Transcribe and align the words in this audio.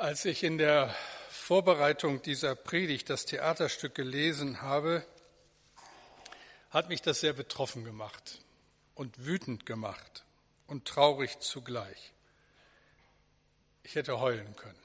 Als 0.00 0.24
ich 0.24 0.44
in 0.44 0.56
der 0.56 0.96
Vorbereitung 1.28 2.22
dieser 2.22 2.54
Predigt 2.54 3.10
das 3.10 3.26
Theaterstück 3.26 3.94
gelesen 3.94 4.62
habe, 4.62 5.04
hat 6.70 6.88
mich 6.88 7.02
das 7.02 7.20
sehr 7.20 7.34
betroffen 7.34 7.84
gemacht 7.84 8.40
und 8.94 9.26
wütend 9.26 9.66
gemacht 9.66 10.24
und 10.66 10.88
traurig 10.88 11.40
zugleich. 11.40 12.14
Ich 13.82 13.94
hätte 13.94 14.20
heulen 14.20 14.56
können. 14.56 14.80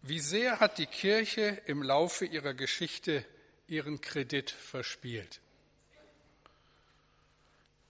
Wie 0.00 0.20
sehr 0.20 0.58
hat 0.58 0.78
die 0.78 0.86
Kirche 0.86 1.60
im 1.66 1.82
Laufe 1.82 2.24
ihrer 2.24 2.54
Geschichte 2.54 3.26
ihren 3.66 4.00
Kredit 4.00 4.50
verspielt? 4.50 5.42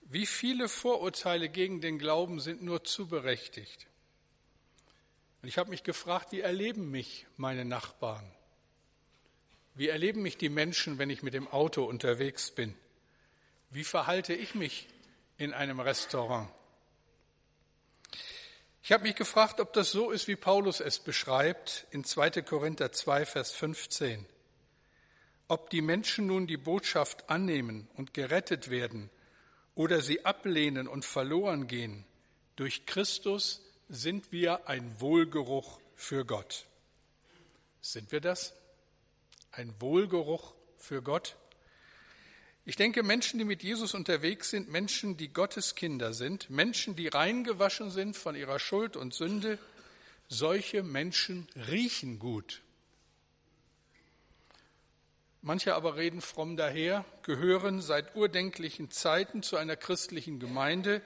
Wie 0.01 0.27
viele 0.27 0.69
Vorurteile 0.69 1.49
gegen 1.49 1.81
den 1.81 2.01
Glauben 2.01 2.41
sind 2.41 2.61
nur 2.61 2.83
zu 2.83 3.07
berechtigt? 3.07 3.87
Und 5.45 5.49
ich 5.49 5.59
habe 5.59 5.69
mich 5.69 5.83
gefragt, 5.83 6.33
wie 6.33 6.41
erleben 6.41 6.91
mich 6.91 7.27
meine 7.37 7.67
Nachbarn? 7.67 8.25
Wie 9.75 9.89
erleben 9.89 10.23
mich 10.23 10.39
die 10.39 10.49
Menschen, 10.49 10.97
wenn 10.97 11.11
ich 11.11 11.23
mit 11.23 11.35
dem 11.35 11.49
Auto 11.49 11.85
unterwegs 11.85 12.51
bin? 12.51 12.75
Wie 13.69 13.85
verhalte 13.85 14.33
ich 14.33 14.55
mich 14.55 14.89
in 15.37 15.53
einem 15.53 15.81
Restaurant? 15.81 16.49
Ich 18.83 18.91
habe 18.91 19.03
mich 19.03 19.17
gefragt, 19.17 19.61
ob 19.61 19.75
das 19.75 19.91
so 19.91 20.11
ist, 20.11 20.29
wie 20.29 20.37
Paulus 20.37 20.81
es 20.81 20.99
beschreibt 20.99 21.87
in 21.91 22.05
2. 22.05 22.41
Korinther 22.41 22.91
2, 22.91 23.27
Vers 23.27 23.53
15. 23.53 24.25
Ob 25.49 25.69
die 25.69 25.83
Menschen 25.83 26.27
nun 26.27 26.47
die 26.47 26.57
Botschaft 26.57 27.29
annehmen 27.29 27.87
und 27.97 28.15
gerettet 28.15 28.71
werden 28.71 29.11
oder 29.75 30.01
sie 30.01 30.25
ablehnen 30.25 30.89
und 30.89 31.05
verloren 31.05 31.67
gehen, 31.67 32.07
durch 32.57 32.87
Christus 32.87 33.61
sind 33.89 34.33
wir 34.33 34.69
ein 34.69 35.01
Wohlgeruch 35.01 35.81
für 35.95 36.25
Gott. 36.25 36.67
Sind 37.81 38.13
wir 38.13 38.21
das? 38.21 38.55
Ein 39.53 39.75
Wohlgeruch 39.81 40.55
für 40.79 41.03
Gott? 41.03 41.37
Ich 42.67 42.77
denke, 42.77 43.03
Menschen, 43.03 43.39
die 43.39 43.45
mit 43.45 43.63
Jesus 43.63 43.93
unterwegs 43.93 44.51
sind, 44.51 44.71
Menschen, 44.71 45.19
die 45.19 45.29
Gottes 45.29 45.75
Kinder 45.75 46.15
sind, 46.15 46.49
Menschen, 46.49 46.97
die 46.97 47.09
reingewaschen 47.09 47.91
sind 47.91 48.17
von 48.17 48.35
ihrer 48.35 48.59
Schuld 48.59 48.97
und 48.97 49.13
Sünde, 49.13 49.59
solche 50.29 50.83
Menschen 50.83 51.47
riechen 51.69 52.19
gut. 52.19 52.63
Manche 55.43 55.75
aber 55.75 55.97
reden 55.97 56.23
fromm 56.23 56.57
daher, 56.57 57.05
gehören 57.23 57.83
seit 57.83 58.17
urdenklichen 58.17 58.91
Zeiten 58.91 59.43
zu 59.43 59.59
einer 59.59 59.77
christlichen 59.77 60.41
Gemeinde, 60.41 61.03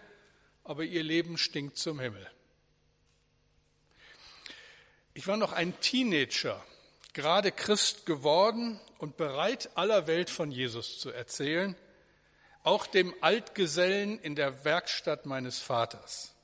aber 0.62 0.84
ihr 0.84 1.02
Leben 1.02 1.38
stinkt 1.38 1.76
zum 1.76 1.98
Himmel. 1.98 2.24
Ich 5.18 5.26
war 5.26 5.36
noch 5.36 5.52
ein 5.52 5.80
Teenager, 5.80 6.64
gerade 7.12 7.50
Christ 7.50 8.06
geworden 8.06 8.78
und 8.98 9.16
bereit, 9.16 9.68
aller 9.74 10.06
Welt 10.06 10.30
von 10.30 10.52
Jesus 10.52 11.00
zu 11.00 11.10
erzählen, 11.10 11.74
auch 12.62 12.86
dem 12.86 13.12
Altgesellen 13.20 14.20
in 14.20 14.36
der 14.36 14.64
Werkstatt 14.64 15.26
meines 15.26 15.58
Vaters. 15.58 16.36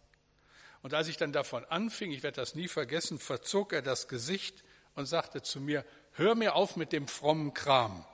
Und 0.83 0.93
als 0.93 1.07
ich 1.07 1.17
dann 1.17 1.31
davon 1.31 1.65
anfing, 1.67 2.11
ich 2.11 2.25
werde 2.25 2.41
das 2.41 2.57
nie 2.57 2.67
vergessen, 2.67 3.21
verzog 3.21 3.73
er 3.73 3.81
das 3.81 4.09
Gesicht 4.09 4.65
und 4.97 5.07
sagte 5.07 5.41
zu 5.41 5.61
mir, 5.61 5.85
hör 6.15 6.35
mir 6.35 6.57
auf 6.57 6.75
mit 6.75 6.91
dem 6.91 7.07
frommen 7.07 7.55
Kram. 7.55 8.05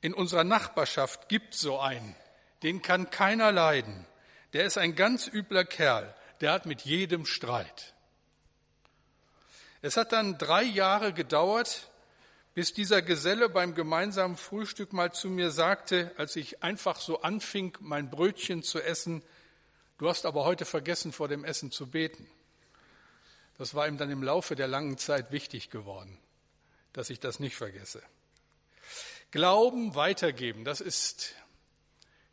In 0.00 0.14
unserer 0.14 0.44
Nachbarschaft 0.44 1.28
gibt 1.28 1.52
so 1.52 1.80
einen, 1.80 2.16
den 2.62 2.80
kann 2.80 3.10
keiner 3.10 3.52
leiden. 3.52 4.06
Der 4.54 4.64
ist 4.64 4.78
ein 4.78 4.94
ganz 4.94 5.26
übler 5.26 5.66
Kerl, 5.66 6.14
der 6.40 6.52
hat 6.52 6.64
mit 6.64 6.80
jedem 6.80 7.26
Streit. 7.26 7.92
Es 9.80 9.96
hat 9.96 10.12
dann 10.12 10.38
drei 10.38 10.64
Jahre 10.64 11.12
gedauert, 11.12 11.90
bis 12.54 12.72
dieser 12.72 13.02
Geselle 13.02 13.48
beim 13.48 13.74
gemeinsamen 13.74 14.36
Frühstück 14.36 14.92
mal 14.92 15.12
zu 15.12 15.30
mir 15.30 15.52
sagte, 15.52 16.12
als 16.16 16.34
ich 16.34 16.62
einfach 16.62 16.98
so 16.98 17.22
anfing, 17.22 17.76
mein 17.80 18.10
Brötchen 18.10 18.64
zu 18.64 18.80
essen, 18.80 19.22
du 19.98 20.08
hast 20.08 20.26
aber 20.26 20.44
heute 20.44 20.64
vergessen, 20.64 21.12
vor 21.12 21.28
dem 21.28 21.44
Essen 21.44 21.70
zu 21.70 21.86
beten. 21.86 22.28
Das 23.58 23.74
war 23.74 23.86
ihm 23.86 23.98
dann 23.98 24.10
im 24.10 24.24
Laufe 24.24 24.56
der 24.56 24.66
langen 24.66 24.98
Zeit 24.98 25.30
wichtig 25.30 25.70
geworden, 25.70 26.18
dass 26.92 27.10
ich 27.10 27.20
das 27.20 27.38
nicht 27.38 27.54
vergesse. 27.54 28.02
Glauben 29.30 29.94
weitergeben, 29.94 30.64
das 30.64 30.80
ist 30.80 31.34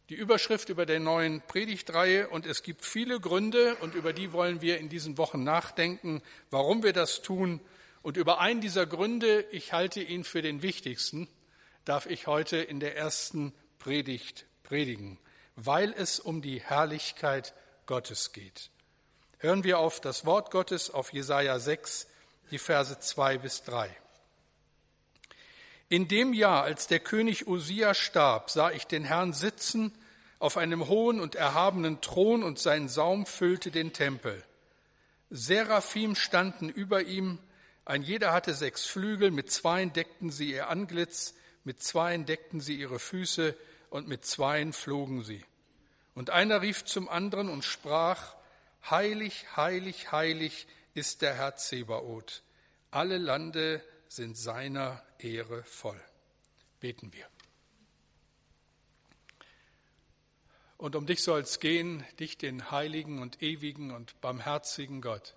die 0.10 0.16
Überschrift 0.16 0.70
über 0.70 0.86
der 0.86 1.00
neuen 1.00 1.42
Predigtreihe 1.42 2.28
und 2.30 2.46
es 2.46 2.62
gibt 2.62 2.86
viele 2.86 3.20
Gründe 3.20 3.76
und 3.78 3.96
über 3.96 4.14
die 4.14 4.34
wollen 4.34 4.62
wir 4.62 4.78
in 4.78 4.90
diesen 4.90 5.18
Wochen 5.18 5.44
nachdenken, 5.44 6.22
warum 6.52 6.84
wir 6.84 6.94
das 6.94 7.22
tun. 7.22 7.60
Und 8.04 8.18
über 8.18 8.40
einen 8.40 8.62
dieser 8.62 8.86
Gründe, 8.86 9.46
ich 9.52 9.74
halte 9.74 10.02
ihn 10.02 10.24
für 10.24 10.44
den 10.44 10.62
wichtigsten, 10.62 11.28
darf 11.86 12.06
ich 12.06 12.28
heute 12.28 12.58
in 12.58 12.80
der 12.80 12.96
ersten 12.96 13.52
Predigt 13.80 14.46
predigen, 14.64 15.18
weil 15.56 15.94
es 15.98 16.20
um 16.20 16.42
die 16.42 16.62
Herrlichkeit 16.62 17.54
Gottes 17.88 18.32
geht. 18.32 18.70
Hören 19.40 19.64
wir 19.64 19.80
auf 19.80 20.00
das 20.02 20.26
Wort 20.26 20.52
Gottes 20.52 20.92
auf 20.92 21.14
Jesaja 21.14 21.58
6, 21.58 22.08
die 22.52 22.60
Verse 22.60 23.00
2 23.00 23.40
bis 23.40 23.64
3. 23.64 23.90
In 25.88 26.08
dem 26.08 26.34
Jahr, 26.34 26.64
als 26.64 26.88
der 26.88 27.00
König 27.00 27.48
Usia 27.48 27.94
starb, 27.94 28.50
sah 28.50 28.72
ich 28.72 28.86
den 28.88 29.04
Herrn 29.04 29.34
sitzen 29.34 29.94
auf 30.40 30.58
einem 30.58 30.88
hohen 30.88 31.20
und 31.20 31.36
erhabenen 31.36 32.02
Thron 32.02 32.44
und 32.44 32.60
sein 32.60 32.90
Saum 32.90 33.26
füllte 33.26 33.72
den 33.72 33.94
Tempel. 33.94 34.44
Seraphim 35.30 36.16
standen 36.16 36.70
über 36.70 37.04
ihm, 37.04 37.40
ein 37.86 38.02
jeder 38.02 38.34
hatte 38.34 38.54
sechs 38.54 38.86
Flügel, 38.86 39.32
mit 39.32 39.52
zweien 39.52 39.94
deckten 39.94 40.32
sie 40.32 40.52
ihr 40.52 40.70
Antlitz, 40.70 41.36
mit 41.64 41.84
zweien 41.84 42.26
deckten 42.26 42.60
sie 42.60 42.76
ihre 42.76 43.00
Füße 43.00 43.56
und 43.90 44.08
mit 44.08 44.26
zweien 44.26 44.74
flogen 44.74 45.24
sie. 45.24 45.44
Und 46.16 46.32
einer 46.32 46.62
rief 46.62 46.86
zum 46.86 47.10
anderen 47.10 47.50
und 47.50 47.64
sprach, 47.64 48.36
Heilig, 48.90 49.46
heilig, 49.56 50.12
heilig 50.12 50.68
ist 50.94 51.22
der 51.22 51.34
Herr 51.34 51.56
Zebaoth. 51.56 52.44
Alle 52.92 53.18
Lande 53.18 53.84
sind 54.08 54.38
seiner 54.38 55.04
Ehre 55.20 55.64
voll. 55.64 56.02
Beten 56.80 57.14
wir. 57.14 57.28
Und 60.78 60.96
um 60.96 61.06
dich 61.06 61.24
soll 61.24 61.42
es 61.42 61.60
gehen, 61.60 62.06
dich, 62.20 62.38
den 62.38 62.70
heiligen 62.70 63.22
und 63.22 63.42
ewigen 63.42 63.92
und 63.92 64.20
barmherzigen 64.22 65.02
Gott, 65.02 65.36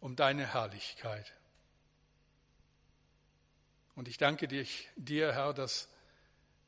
um 0.00 0.14
deine 0.14 0.52
Herrlichkeit. 0.52 1.32
Und 3.94 4.08
ich 4.08 4.18
danke 4.18 4.48
dich, 4.48 4.88
dir, 4.96 5.32
Herr, 5.32 5.54
dass 5.54 5.88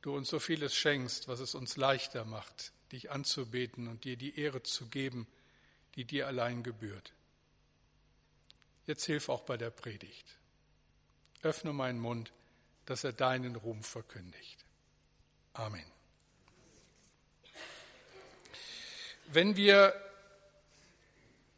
du 0.03 0.15
uns 0.15 0.29
so 0.29 0.39
vieles 0.39 0.75
schenkst, 0.75 1.29
was 1.29 1.41
es 1.41 1.55
uns 1.55 1.77
leichter 1.77 2.25
macht, 2.25 2.73
dich 2.93 3.11
anzubeten 3.11 3.89
und 3.89 4.05
dir 4.05 4.17
die 4.17 4.39
Ehre 4.39 4.63
zu 4.63 4.89
geben, 4.89 5.27
die 5.95 6.05
dir 6.05 6.27
allein 6.27 6.63
gebührt. 6.63 7.13
Jetzt 8.87 9.05
hilf 9.05 9.29
auch 9.29 9.43
bei 9.43 9.57
der 9.57 9.71
Predigt. 9.71 10.39
Öffne 11.45 11.73
meinen 11.73 12.01
Mund, 12.01 12.33
dass 12.87 13.05
er 13.05 13.13
deinen 13.13 13.57
Ruhm 13.57 13.83
verkündigt. 13.83 14.65
Amen. 15.53 15.85
Wenn 19.27 19.57
wir, 19.57 19.95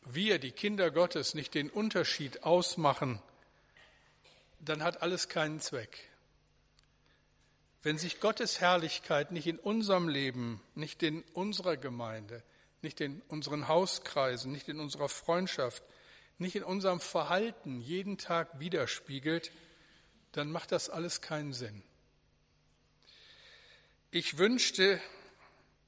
wir, 0.05 0.39
die 0.39 0.53
Kinder 0.53 0.91
Gottes, 0.91 1.35
nicht 1.35 1.55
den 1.55 1.71
Unterschied 1.71 2.45
ausmachen, 2.45 3.21
dann 4.61 4.83
hat 4.83 5.03
alles 5.03 5.29
keinen 5.29 5.61
Zweck. 5.61 6.11
Wenn 7.83 7.99
sich 7.99 8.21
Gottes 8.21 8.61
Herrlichkeit 8.61 9.31
nicht 9.31 9.47
in 9.47 9.59
unserem 9.59 10.09
Leben, 10.09 10.61
nicht 10.75 11.03
in 11.03 11.23
unserer 11.35 11.77
Gemeinde, 11.77 12.43
nicht 12.83 13.01
in 13.01 13.23
unseren 13.29 13.69
Hauskreisen, 13.69 14.53
nicht 14.53 14.69
in 14.69 14.81
unserer 14.81 15.09
Freundschaft, 15.09 15.83
nicht 16.39 16.57
in 16.57 16.65
unserem 16.65 17.01
Verhalten 17.01 17.81
jeden 17.81 18.19
Tag 18.19 18.61
widerspiegelt, 18.61 19.51
dann 20.37 20.53
macht 20.53 20.73
das 20.73 20.91
alles 20.91 21.21
keinen 21.21 21.53
Sinn. 21.53 21.83
Ich 24.11 24.39
wünschte, 24.39 25.01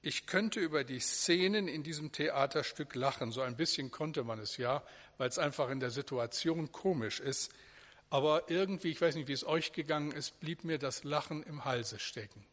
ich 0.00 0.26
könnte 0.26 0.60
über 0.60 0.84
die 0.84 1.00
Szenen 1.00 1.68
in 1.68 1.82
diesem 1.82 2.12
Theaterstück 2.12 2.94
lachen. 2.94 3.30
So 3.30 3.42
ein 3.42 3.56
bisschen 3.56 3.90
konnte 3.90 4.24
man 4.24 4.38
es 4.38 4.56
ja, 4.56 4.82
weil 5.18 5.28
es 5.28 5.38
einfach 5.38 5.70
in 5.70 5.80
der 5.80 5.90
Situation 5.90 6.72
komisch 6.72 7.20
ist. 7.20 7.52
Aber 8.10 8.50
irgendwie, 8.50 8.90
ich 8.90 9.00
weiß 9.00 9.16
nicht, 9.16 9.28
wie 9.28 9.34
es 9.34 9.44
euch 9.44 9.72
gegangen 9.72 10.12
ist, 10.12 10.40
blieb 10.40 10.64
mir 10.64 10.78
das 10.78 11.04
Lachen 11.04 11.42
im 11.42 11.66
Halse 11.66 11.98
stecken. 11.98 12.46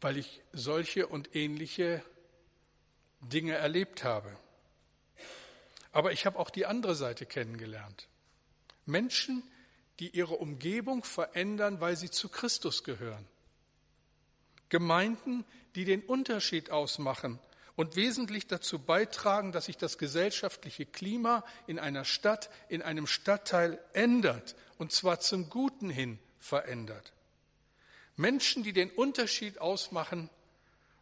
Weil 0.00 0.16
ich 0.16 0.40
solche 0.52 1.06
und 1.06 1.36
ähnliche 1.36 2.02
Dinge 3.20 3.54
erlebt 3.54 4.02
habe. 4.02 4.34
Aber 5.92 6.12
ich 6.12 6.24
habe 6.26 6.38
auch 6.38 6.50
die 6.50 6.66
andere 6.66 6.94
Seite 6.94 7.26
kennengelernt. 7.26 8.08
Menschen, 8.86 9.42
die 10.00 10.10
ihre 10.10 10.34
Umgebung 10.34 11.04
verändern, 11.04 11.80
weil 11.80 11.96
sie 11.96 12.10
zu 12.10 12.28
Christus 12.28 12.84
gehören. 12.84 13.26
Gemeinden, 14.68 15.44
die 15.74 15.84
den 15.84 16.02
Unterschied 16.02 16.70
ausmachen 16.70 17.38
und 17.76 17.96
wesentlich 17.96 18.46
dazu 18.46 18.78
beitragen, 18.78 19.52
dass 19.52 19.66
sich 19.66 19.76
das 19.76 19.98
gesellschaftliche 19.98 20.86
Klima 20.86 21.44
in 21.66 21.78
einer 21.78 22.04
Stadt, 22.04 22.50
in 22.68 22.82
einem 22.82 23.06
Stadtteil 23.06 23.82
ändert, 23.92 24.54
und 24.78 24.92
zwar 24.92 25.20
zum 25.20 25.50
Guten 25.50 25.90
hin 25.90 26.18
verändert. 26.38 27.12
Menschen, 28.16 28.62
die 28.62 28.72
den 28.72 28.90
Unterschied 28.90 29.58
ausmachen, 29.58 30.30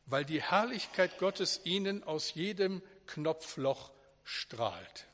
weil 0.07 0.25
die 0.25 0.43
Herrlichkeit 0.43 1.19
Gottes 1.19 1.61
ihnen 1.65 2.05
aus 2.05 2.35
jedem 2.35 2.83
Knopfloch 3.07 3.93
strahlt. 4.25 5.07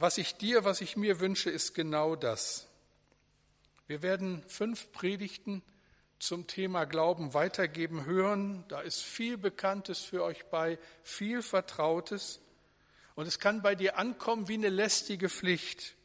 Was 0.00 0.16
ich 0.16 0.34
dir, 0.36 0.64
was 0.64 0.80
ich 0.80 0.96
mir 0.96 1.20
wünsche, 1.20 1.50
ist 1.50 1.74
genau 1.74 2.16
das. 2.16 2.66
Wir 3.86 4.00
werden 4.00 4.42
fünf 4.48 4.90
Predigten 4.92 5.62
zum 6.18 6.46
Thema 6.46 6.86
Glauben 6.86 7.34
weitergeben 7.34 8.06
hören. 8.06 8.64
Da 8.68 8.80
ist 8.80 9.02
viel 9.02 9.36
Bekanntes 9.36 9.98
für 9.98 10.24
euch 10.24 10.46
bei, 10.46 10.78
viel 11.02 11.42
Vertrautes. 11.42 12.40
Und 13.14 13.26
es 13.26 13.38
kann 13.38 13.60
bei 13.60 13.74
dir 13.74 13.98
ankommen 13.98 14.48
wie 14.48 14.54
eine 14.54 14.70
lästige 14.70 15.28
Pflicht. 15.28 15.96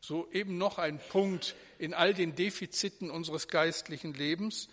So 0.00 0.30
eben 0.30 0.56
noch 0.56 0.78
ein 0.78 1.00
Punkt 1.00 1.56
in 1.78 1.94
all 1.94 2.14
den 2.14 2.36
Defiziten 2.36 3.10
unseres 3.10 3.48
geistlichen 3.48 4.14
Lebens. 4.14 4.68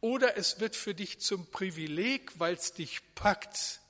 Oder 0.00 0.36
es 0.36 0.60
wird 0.60 0.76
für 0.76 0.94
dich 0.94 1.18
zum 1.18 1.50
Privileg, 1.50 2.38
weil 2.38 2.54
es 2.54 2.72
dich 2.72 3.00
packt. 3.16 3.80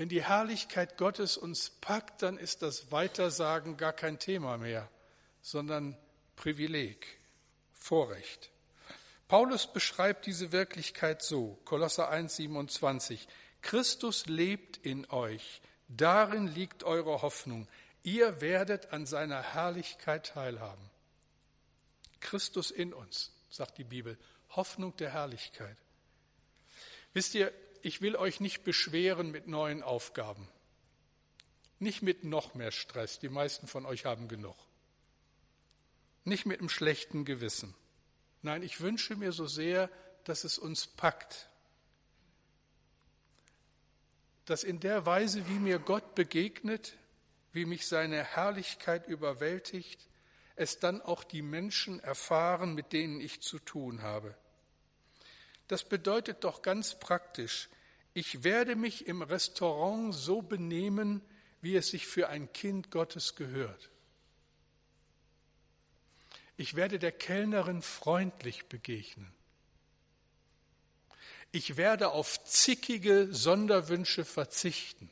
Wenn 0.00 0.08
die 0.08 0.24
Herrlichkeit 0.24 0.96
Gottes 0.96 1.36
uns 1.36 1.68
packt, 1.68 2.22
dann 2.22 2.38
ist 2.38 2.62
das 2.62 2.90
Weitersagen 2.90 3.76
gar 3.76 3.92
kein 3.92 4.18
Thema 4.18 4.56
mehr, 4.56 4.88
sondern 5.42 5.94
Privileg, 6.36 7.18
Vorrecht. 7.74 8.48
Paulus 9.28 9.70
beschreibt 9.70 10.24
diese 10.24 10.52
Wirklichkeit 10.52 11.20
so, 11.22 11.58
Kolosser 11.66 12.08
1, 12.08 12.34
27. 12.34 13.28
Christus 13.60 14.24
lebt 14.24 14.78
in 14.78 15.04
euch, 15.10 15.60
darin 15.88 16.46
liegt 16.46 16.82
eure 16.82 17.20
Hoffnung. 17.20 17.68
Ihr 18.02 18.40
werdet 18.40 18.94
an 18.94 19.04
seiner 19.04 19.42
Herrlichkeit 19.42 20.28
teilhaben. 20.28 20.88
Christus 22.20 22.70
in 22.70 22.94
uns, 22.94 23.32
sagt 23.50 23.76
die 23.76 23.84
Bibel, 23.84 24.16
Hoffnung 24.48 24.96
der 24.96 25.12
Herrlichkeit. 25.12 25.76
Wisst 27.12 27.34
ihr, 27.34 27.52
ich 27.82 28.00
will 28.00 28.16
euch 28.16 28.40
nicht 28.40 28.64
beschweren 28.64 29.30
mit 29.30 29.46
neuen 29.46 29.82
Aufgaben, 29.82 30.48
nicht 31.78 32.02
mit 32.02 32.24
noch 32.24 32.54
mehr 32.54 32.70
Stress, 32.70 33.18
die 33.18 33.28
meisten 33.28 33.66
von 33.66 33.86
euch 33.86 34.04
haben 34.04 34.28
genug, 34.28 34.56
nicht 36.24 36.46
mit 36.46 36.60
einem 36.60 36.68
schlechten 36.68 37.24
Gewissen. 37.24 37.74
Nein, 38.42 38.62
ich 38.62 38.80
wünsche 38.80 39.16
mir 39.16 39.32
so 39.32 39.46
sehr, 39.46 39.90
dass 40.24 40.44
es 40.44 40.58
uns 40.58 40.86
packt, 40.86 41.48
dass 44.44 44.64
in 44.64 44.80
der 44.80 45.06
Weise, 45.06 45.48
wie 45.48 45.58
mir 45.58 45.78
Gott 45.78 46.14
begegnet, 46.14 46.96
wie 47.52 47.64
mich 47.64 47.86
seine 47.86 48.24
Herrlichkeit 48.24 49.06
überwältigt, 49.06 50.08
es 50.56 50.78
dann 50.78 51.00
auch 51.00 51.24
die 51.24 51.42
Menschen 51.42 52.00
erfahren, 52.00 52.74
mit 52.74 52.92
denen 52.92 53.20
ich 53.20 53.40
zu 53.40 53.58
tun 53.58 54.02
habe. 54.02 54.36
Das 55.70 55.84
bedeutet 55.84 56.42
doch 56.42 56.62
ganz 56.62 56.98
praktisch, 56.98 57.68
ich 58.12 58.42
werde 58.42 58.74
mich 58.74 59.06
im 59.06 59.22
Restaurant 59.22 60.12
so 60.12 60.42
benehmen, 60.42 61.22
wie 61.60 61.76
es 61.76 61.90
sich 61.90 62.08
für 62.08 62.28
ein 62.28 62.52
Kind 62.52 62.90
Gottes 62.90 63.36
gehört. 63.36 63.88
Ich 66.56 66.74
werde 66.74 66.98
der 66.98 67.12
Kellnerin 67.12 67.82
freundlich 67.82 68.66
begegnen. 68.66 69.32
Ich 71.52 71.76
werde 71.76 72.10
auf 72.10 72.42
zickige 72.42 73.28
Sonderwünsche 73.30 74.24
verzichten. 74.24 75.08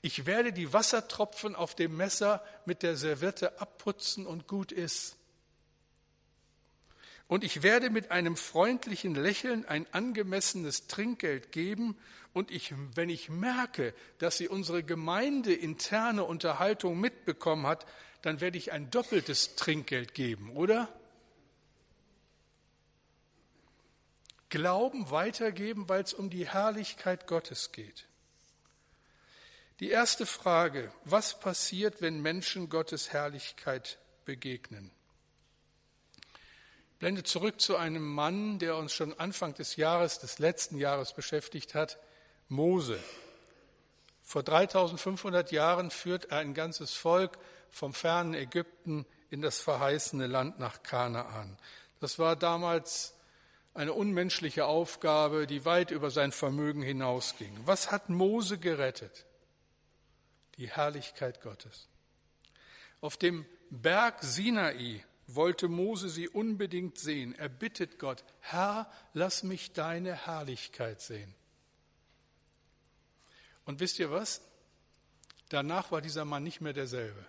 Ich 0.00 0.24
werde 0.24 0.54
die 0.54 0.72
Wassertropfen 0.72 1.54
auf 1.54 1.74
dem 1.74 1.98
Messer 1.98 2.42
mit 2.64 2.82
der 2.82 2.96
Serviette 2.96 3.60
abputzen 3.60 4.24
und 4.24 4.46
gut 4.46 4.72
ist. 4.72 5.17
Und 7.28 7.44
ich 7.44 7.62
werde 7.62 7.90
mit 7.90 8.10
einem 8.10 8.36
freundlichen 8.36 9.14
Lächeln 9.14 9.66
ein 9.66 9.86
angemessenes 9.92 10.86
Trinkgeld 10.86 11.52
geben. 11.52 11.96
Und 12.32 12.50
ich, 12.50 12.74
wenn 12.94 13.10
ich 13.10 13.28
merke, 13.28 13.94
dass 14.18 14.38
sie 14.38 14.48
unsere 14.48 14.82
Gemeinde 14.82 15.52
interne 15.52 16.24
Unterhaltung 16.24 16.98
mitbekommen 16.98 17.66
hat, 17.66 17.86
dann 18.22 18.40
werde 18.40 18.56
ich 18.56 18.72
ein 18.72 18.90
doppeltes 18.90 19.56
Trinkgeld 19.56 20.14
geben, 20.14 20.56
oder? 20.56 20.88
Glauben 24.48 25.10
weitergeben, 25.10 25.88
weil 25.90 26.02
es 26.02 26.14
um 26.14 26.30
die 26.30 26.48
Herrlichkeit 26.48 27.26
Gottes 27.26 27.72
geht. 27.72 28.06
Die 29.80 29.90
erste 29.90 30.24
Frage, 30.24 30.90
was 31.04 31.38
passiert, 31.38 32.00
wenn 32.00 32.22
Menschen 32.22 32.70
Gottes 32.70 33.12
Herrlichkeit 33.12 33.98
begegnen? 34.24 34.90
Blende 36.98 37.22
zurück 37.22 37.60
zu 37.60 37.76
einem 37.76 38.02
Mann, 38.02 38.58
der 38.58 38.76
uns 38.76 38.92
schon 38.92 39.18
Anfang 39.18 39.54
des 39.54 39.76
Jahres, 39.76 40.18
des 40.18 40.38
letzten 40.38 40.78
Jahres 40.78 41.12
beschäftigt 41.12 41.74
hat, 41.74 41.98
Mose. 42.48 42.98
Vor 44.22 44.42
3500 44.42 45.52
Jahren 45.52 45.90
führt 45.90 46.26
er 46.26 46.38
ein 46.38 46.54
ganzes 46.54 46.94
Volk 46.94 47.38
vom 47.70 47.94
fernen 47.94 48.34
Ägypten 48.34 49.06
in 49.30 49.42
das 49.42 49.60
verheißene 49.60 50.26
Land 50.26 50.58
nach 50.58 50.82
Kanaan. 50.82 51.56
Das 52.00 52.18
war 52.18 52.36
damals 52.36 53.14
eine 53.74 53.92
unmenschliche 53.92 54.66
Aufgabe, 54.66 55.46
die 55.46 55.64
weit 55.64 55.90
über 55.90 56.10
sein 56.10 56.32
Vermögen 56.32 56.82
hinausging. 56.82 57.56
Was 57.64 57.90
hat 57.90 58.08
Mose 58.08 58.58
gerettet? 58.58 59.26
die 60.58 60.68
Herrlichkeit 60.68 61.40
Gottes. 61.40 61.88
Auf 63.00 63.16
dem 63.16 63.46
Berg 63.70 64.22
Sinai 64.22 65.04
wollte 65.28 65.68
Mose 65.68 66.08
sie 66.08 66.28
unbedingt 66.28 66.98
sehen. 66.98 67.34
Er 67.34 67.50
bittet 67.50 67.98
Gott, 67.98 68.24
Herr, 68.40 68.90
lass 69.12 69.42
mich 69.42 69.72
deine 69.72 70.26
Herrlichkeit 70.26 71.00
sehen. 71.00 71.34
Und 73.64 73.80
wisst 73.80 73.98
ihr 73.98 74.10
was? 74.10 74.40
Danach 75.50 75.92
war 75.92 76.00
dieser 76.00 76.24
Mann 76.24 76.42
nicht 76.42 76.62
mehr 76.62 76.72
derselbe. 76.72 77.24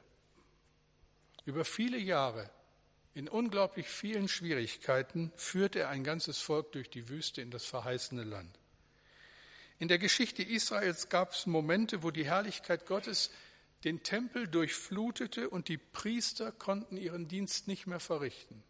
Über 1.45 1.65
viele 1.65 1.97
Jahre, 1.97 2.49
in 3.13 3.27
unglaublich 3.27 3.87
vielen 3.87 4.29
Schwierigkeiten, 4.29 5.31
führte 5.35 5.79
er 5.79 5.89
ein 5.89 6.05
ganzes 6.05 6.39
Volk 6.39 6.71
durch 6.71 6.89
die 6.89 7.09
Wüste 7.09 7.41
in 7.41 7.51
das 7.51 7.65
verheißene 7.65 8.23
Land. 8.23 8.57
In 9.77 9.89
der 9.89 9.99
Geschichte 9.99 10.43
Israels 10.43 11.09
gab 11.09 11.33
es 11.33 11.45
Momente, 11.45 12.03
wo 12.03 12.11
die 12.11 12.25
Herrlichkeit 12.25 12.85
Gottes 12.85 13.29
den 13.83 14.03
Tempel 14.03 14.47
durchflutete 14.47 15.49
und 15.49 15.67
die 15.67 15.77
Priester 15.77 16.51
konnten 16.51 16.97
ihren 16.97 17.27
Dienst 17.27 17.67
nicht 17.67 17.87
mehr 17.87 17.99
verrichten. 17.99 18.63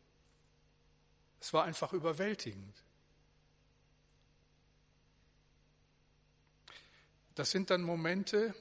Es 1.39 1.53
war 1.53 1.63
einfach 1.63 1.93
überwältigend. 1.93 2.83
Das 7.35 7.51
sind 7.51 7.69
dann 7.69 7.81
Momente, 7.81 8.53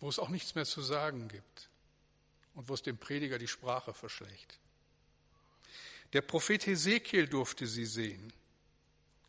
wo 0.00 0.08
es 0.08 0.18
auch 0.18 0.30
nichts 0.30 0.54
mehr 0.54 0.64
zu 0.64 0.80
sagen 0.80 1.28
gibt 1.28 1.68
und 2.54 2.68
wo 2.68 2.74
es 2.74 2.82
dem 2.82 2.96
Prediger 2.96 3.38
die 3.38 3.48
Sprache 3.48 3.92
verschlägt. 3.92 4.58
Der 6.12 6.22
Prophet 6.22 6.66
Hesekiel 6.66 7.28
durfte 7.28 7.66
sie 7.66 7.84
sehen. 7.84 8.32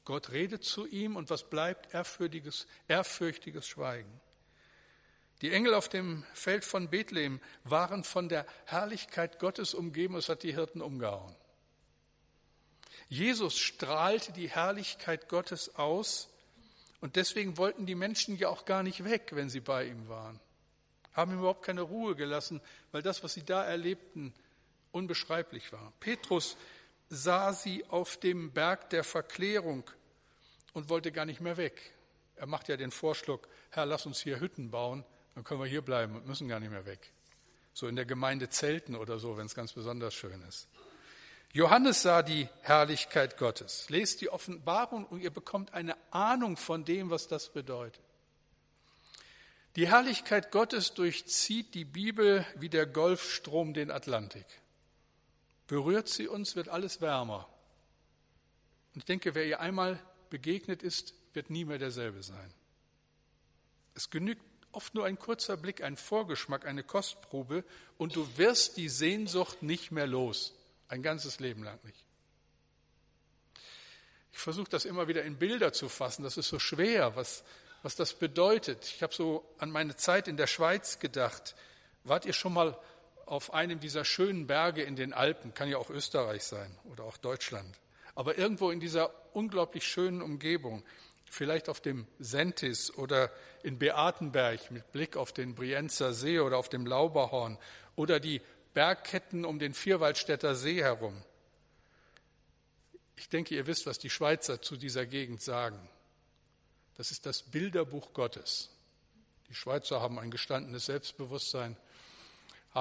Gott 0.05 0.31
redet 0.31 0.63
zu 0.63 0.87
ihm 0.87 1.17
und 1.17 1.29
was 1.29 1.49
bleibt? 1.49 1.93
Ehrfürchtiges, 1.93 2.67
ehrfürchtiges 2.87 3.67
Schweigen. 3.67 4.21
Die 5.41 5.51
Engel 5.51 5.75
auf 5.75 5.87
dem 5.87 6.23
Feld 6.33 6.65
von 6.65 6.89
Bethlehem 6.89 7.39
waren 7.63 8.03
von 8.03 8.27
der 8.27 8.45
Herrlichkeit 8.65 9.39
Gottes 9.39 9.73
umgeben, 9.73 10.15
es 10.15 10.29
hat 10.29 10.43
die 10.43 10.53
Hirten 10.53 10.81
umgehauen. 10.81 11.35
Jesus 13.09 13.57
strahlte 13.57 14.31
die 14.31 14.49
Herrlichkeit 14.49 15.29
Gottes 15.29 15.75
aus 15.75 16.29
und 16.99 17.15
deswegen 17.15 17.57
wollten 17.57 17.85
die 17.85 17.95
Menschen 17.95 18.35
ja 18.35 18.49
auch 18.49 18.65
gar 18.65 18.83
nicht 18.83 19.03
weg, 19.03 19.29
wenn 19.33 19.49
sie 19.49 19.59
bei 19.59 19.85
ihm 19.85 20.09
waren. 20.09 20.39
Haben 21.13 21.31
ihm 21.31 21.39
überhaupt 21.39 21.63
keine 21.63 21.81
Ruhe 21.81 22.15
gelassen, 22.15 22.59
weil 22.91 23.01
das, 23.01 23.23
was 23.23 23.33
sie 23.33 23.43
da 23.43 23.63
erlebten, 23.63 24.33
unbeschreiblich 24.91 25.71
war. 25.71 25.93
Petrus 25.99 26.57
sah 27.09 27.53
sie 27.53 27.85
auf 27.89 28.17
dem 28.17 28.51
Berg 28.51 28.89
der 28.89 29.03
Verklärung 29.03 29.83
und 30.73 30.89
wollte 30.89 31.11
gar 31.11 31.25
nicht 31.25 31.41
mehr 31.41 31.57
weg. 31.57 31.93
Er 32.35 32.47
macht 32.47 32.67
ja 32.67 32.77
den 32.77 32.91
Vorschlag, 32.91 33.39
Herr, 33.69 33.85
lass 33.85 34.05
uns 34.05 34.19
hier 34.19 34.39
Hütten 34.39 34.69
bauen, 34.69 35.05
dann 35.37 35.43
können 35.43 35.61
wir 35.61 35.67
hier 35.67 35.83
bleiben 35.83 36.15
und 36.15 36.25
müssen 36.25 36.47
gar 36.47 36.59
nicht 36.59 36.71
mehr 36.71 36.87
weg. 36.87 37.11
So 37.71 37.87
in 37.87 37.95
der 37.95 38.05
Gemeinde 38.05 38.49
Zelten 38.49 38.95
oder 38.95 39.19
so, 39.19 39.37
wenn 39.37 39.45
es 39.45 39.53
ganz 39.53 39.71
besonders 39.71 40.15
schön 40.15 40.41
ist. 40.49 40.67
Johannes 41.53 42.01
sah 42.01 42.23
die 42.23 42.49
Herrlichkeit 42.63 43.37
Gottes. 43.37 43.87
Lest 43.91 44.21
die 44.21 44.31
Offenbarung 44.31 45.05
und 45.05 45.21
ihr 45.21 45.29
bekommt 45.29 45.75
eine 45.75 45.95
Ahnung 46.09 46.57
von 46.57 46.85
dem, 46.85 47.11
was 47.11 47.27
das 47.27 47.53
bedeutet. 47.53 48.01
Die 49.75 49.87
Herrlichkeit 49.87 50.51
Gottes 50.51 50.95
durchzieht 50.95 51.75
die 51.75 51.85
Bibel 51.85 52.43
wie 52.55 52.69
der 52.69 52.87
Golfstrom 52.87 53.75
den 53.75 53.91
Atlantik. 53.91 54.47
Berührt 55.67 56.09
sie 56.09 56.27
uns, 56.27 56.55
wird 56.55 56.67
alles 56.67 56.99
wärmer. 56.99 57.47
Und 58.95 59.01
ich 59.01 59.05
denke, 59.05 59.35
wer 59.35 59.45
ihr 59.45 59.59
einmal 59.59 59.99
begegnet 60.31 60.81
ist, 60.81 61.13
wird 61.33 61.51
nie 61.51 61.63
mehr 61.63 61.77
derselbe 61.77 62.23
sein. 62.23 62.51
Es 63.93 64.09
genügt 64.09 64.41
oft 64.77 64.93
nur 64.93 65.05
ein 65.05 65.17
kurzer 65.17 65.57
Blick, 65.57 65.81
ein 65.81 65.97
Vorgeschmack, 65.97 66.67
eine 66.67 66.83
Kostprobe 66.83 67.63
und 67.97 68.15
du 68.15 68.37
wirst 68.37 68.77
die 68.77 68.89
Sehnsucht 68.89 69.63
nicht 69.63 69.91
mehr 69.91 70.05
los, 70.05 70.53
ein 70.87 71.01
ganzes 71.01 71.39
Leben 71.39 71.63
lang 71.63 71.79
nicht. 71.83 72.05
Ich 74.31 74.37
versuche 74.37 74.69
das 74.69 74.85
immer 74.85 75.07
wieder 75.07 75.23
in 75.23 75.39
Bilder 75.39 75.73
zu 75.73 75.89
fassen, 75.89 76.21
das 76.21 76.37
ist 76.37 76.49
so 76.49 76.59
schwer, 76.59 77.15
was, 77.15 77.43
was 77.81 77.95
das 77.95 78.13
bedeutet. 78.13 78.85
Ich 78.85 79.01
habe 79.01 79.15
so 79.15 79.43
an 79.57 79.71
meine 79.71 79.95
Zeit 79.95 80.27
in 80.27 80.37
der 80.37 80.45
Schweiz 80.45 80.99
gedacht. 80.99 81.55
Wart 82.03 82.25
ihr 82.27 82.33
schon 82.33 82.53
mal 82.53 82.77
auf 83.25 83.55
einem 83.55 83.79
dieser 83.79 84.05
schönen 84.05 84.45
Berge 84.45 84.83
in 84.83 84.95
den 84.95 85.11
Alpen? 85.11 85.55
Kann 85.55 85.69
ja 85.69 85.79
auch 85.79 85.89
Österreich 85.89 86.43
sein 86.43 86.77
oder 86.91 87.03
auch 87.03 87.17
Deutschland. 87.17 87.79
Aber 88.13 88.37
irgendwo 88.37 88.69
in 88.69 88.79
dieser 88.79 89.11
unglaublich 89.33 89.87
schönen 89.87 90.21
Umgebung, 90.21 90.83
vielleicht 91.29 91.69
auf 91.69 91.81
dem 91.81 92.07
Sentis 92.19 92.93
oder 92.95 93.31
in 93.63 93.79
Beatenberg 93.79 94.71
mit 94.71 94.91
Blick 94.91 95.17
auf 95.17 95.33
den 95.33 95.55
Brienzer 95.55 96.13
See 96.13 96.39
oder 96.39 96.57
auf 96.57 96.69
dem 96.69 96.85
Lauberhorn 96.85 97.57
oder 97.95 98.19
die 98.19 98.41
Bergketten 98.73 99.45
um 99.45 99.59
den 99.59 99.73
Vierwaldstätter 99.73 100.55
See 100.55 100.81
herum. 100.81 101.21
Ich 103.15 103.29
denke, 103.29 103.55
ihr 103.55 103.65
wisst, 103.67 103.87
was 103.87 103.97
die 103.97 104.09
Schweizer 104.09 104.61
zu 104.61 104.77
dieser 104.77 105.05
Gegend 105.05 105.41
sagen. 105.41 105.89
Das 106.95 107.11
ist 107.11 107.25
das 107.25 107.41
Bilderbuch 107.43 108.13
Gottes. 108.13 108.69
Die 109.49 109.55
Schweizer 109.55 110.01
haben 110.01 110.19
ein 110.19 110.31
gestandenes 110.31 110.85
Selbstbewusstsein, 110.85 111.77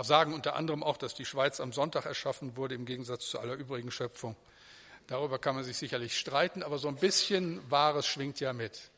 sagen 0.02 0.34
unter 0.34 0.56
anderem 0.56 0.82
auch, 0.82 0.98
dass 0.98 1.14
die 1.14 1.24
Schweiz 1.24 1.60
am 1.60 1.72
Sonntag 1.72 2.04
erschaffen 2.04 2.56
wurde, 2.56 2.74
im 2.74 2.84
Gegensatz 2.84 3.28
zu 3.28 3.38
aller 3.38 3.54
übrigen 3.54 3.90
Schöpfung. 3.90 4.36
Darüber 5.06 5.38
kann 5.38 5.54
man 5.54 5.64
sich 5.64 5.76
sicherlich 5.76 6.18
streiten, 6.18 6.62
aber 6.62 6.78
so 6.78 6.88
ein 6.88 6.96
bisschen 6.96 7.68
Wahres 7.70 8.06
schwingt 8.06 8.40
ja 8.40 8.52
mit. 8.52 8.90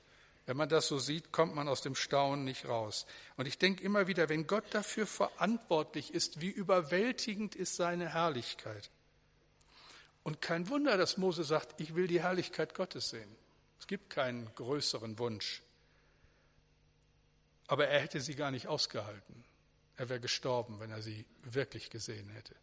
Wenn 0.47 0.57
man 0.57 0.71
das 0.71 0.89
so 0.89 0.99
sieht, 0.99 1.31
kommt 1.31 1.55
man 1.55 1.69
aus 1.69 1.83
dem 1.83 1.95
Staunen 1.95 2.45
nicht 2.45 2.67
raus. 2.67 3.05
Und 3.37 3.47
ich 3.47 3.59
denke 3.59 3.83
immer 3.85 4.07
wieder, 4.07 4.31
wenn 4.31 4.47
Gott 4.47 4.65
dafür 4.71 5.07
verantwortlich 5.07 6.15
ist, 6.15 6.41
wie 6.41 6.49
überwältigend 6.49 7.55
ist 7.55 7.77
seine 7.77 8.15
Herrlichkeit. 8.15 8.91
Und 10.23 10.41
kein 10.41 10.71
Wunder, 10.71 10.97
dass 10.97 11.19
Mose 11.19 11.45
sagt, 11.45 11.79
ich 11.81 11.95
will 11.95 12.07
die 12.07 12.23
Herrlichkeit 12.23 12.75
Gottes 12.75 13.11
sehen. 13.11 13.37
Es 13.79 13.87
gibt 13.87 14.09
keinen 14.09 14.53
größeren 14.55 15.19
Wunsch. 15.19 15.63
Aber 17.67 17.87
er 17.87 18.01
hätte 18.01 18.23
sie 18.23 18.35
gar 18.35 18.51
nicht 18.51 18.67
ausgehalten. 18.67 19.45
Er 19.97 20.09
wäre 20.09 20.21
gestorben, 20.21 20.81
wenn 20.81 20.91
er 20.91 21.03
sie 21.03 21.27
wirklich 21.43 21.91
gesehen 21.91 22.31
hätte. 22.31 22.55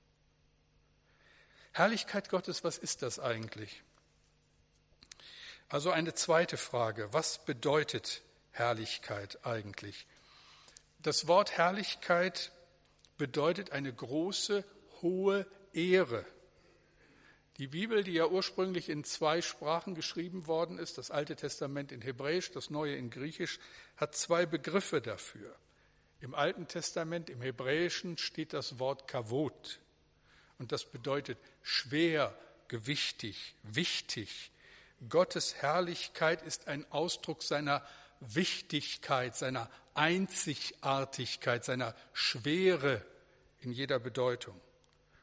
Herrlichkeit 1.76 2.30
Gottes, 2.30 2.64
was 2.64 2.78
ist 2.78 3.02
das 3.02 3.20
eigentlich? 3.20 3.84
Also 5.68 5.92
eine 5.92 6.14
zweite 6.14 6.56
Frage, 6.56 7.12
was 7.12 7.44
bedeutet 7.44 8.22
Herrlichkeit 8.52 9.46
eigentlich? 9.46 10.08
Das 11.00 11.28
Wort 11.28 11.58
Herrlichkeit 11.58 12.54
bedeutet 13.18 13.74
eine 13.74 13.92
große, 13.92 14.64
hohe 15.02 15.46
Ehre. 15.74 16.26
Die 17.58 17.68
Bibel, 17.68 18.06
die 18.06 18.14
ja 18.14 18.28
ursprünglich 18.28 18.88
in 18.88 19.04
zwei 19.04 19.42
Sprachen 19.42 19.96
geschrieben 19.96 20.48
worden 20.48 20.80
ist, 20.80 20.98
das 20.98 21.12
Alte 21.12 21.36
Testament 21.36 21.92
in 21.92 22.02
Hebräisch, 22.02 22.54
das 22.54 22.70
Neue 22.70 22.96
in 22.96 23.10
Griechisch, 23.10 23.60
hat 23.98 24.16
zwei 24.16 24.46
Begriffe 24.46 25.02
dafür. 25.02 25.54
Im 26.22 26.36
Alten 26.36 26.70
Testament, 26.70 27.30
im 27.30 27.42
Hebräischen, 27.42 28.18
steht 28.18 28.54
das 28.54 28.80
Wort 28.80 29.10
Kavot. 29.10 29.82
Und 30.60 30.72
das 30.72 30.86
bedeutet 30.86 31.38
schwer, 31.62 32.34
gewichtig, 32.68 33.56
wichtig. 33.64 34.52
Gottes 35.10 35.56
Herrlichkeit 35.56 36.42
ist 36.42 36.68
ein 36.68 36.86
Ausdruck 36.92 37.44
seiner 37.44 37.84
Wichtigkeit, 38.20 39.36
seiner 39.36 39.70
Einzigartigkeit, 39.94 41.66
seiner 41.66 41.94
Schwere 42.14 43.02
in 43.62 43.72
jeder 43.72 44.00
Bedeutung. 44.00 44.60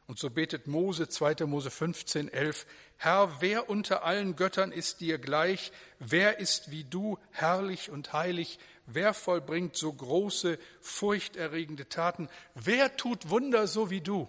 Und 0.07 0.19
so 0.19 0.29
betet 0.31 0.67
Mose, 0.67 1.09
2. 1.09 1.47
Mose 1.47 1.71
15, 1.71 2.29
11, 2.29 2.67
Herr, 2.99 3.41
wer 3.41 3.71
unter 3.71 4.05
allen 4.05 4.37
Göttern 4.37 4.71
ist 4.71 5.01
dir 5.01 5.19
gleich? 5.19 5.73
Wer 5.99 6.39
ist 6.39 6.71
wie 6.71 6.85
du, 6.85 7.19
herrlich 7.31 7.91
und 7.91 8.13
heilig? 8.13 8.59
Wer 8.87 9.15
vollbringt 9.15 9.77
so 9.77 9.93
große, 9.93 10.59
furchterregende 10.81 11.89
Taten? 11.89 12.29
Wer 12.55 12.97
tut 12.97 13.31
Wunder 13.31 13.67
so 13.67 13.91
wie 13.91 14.01
du? 14.01 14.29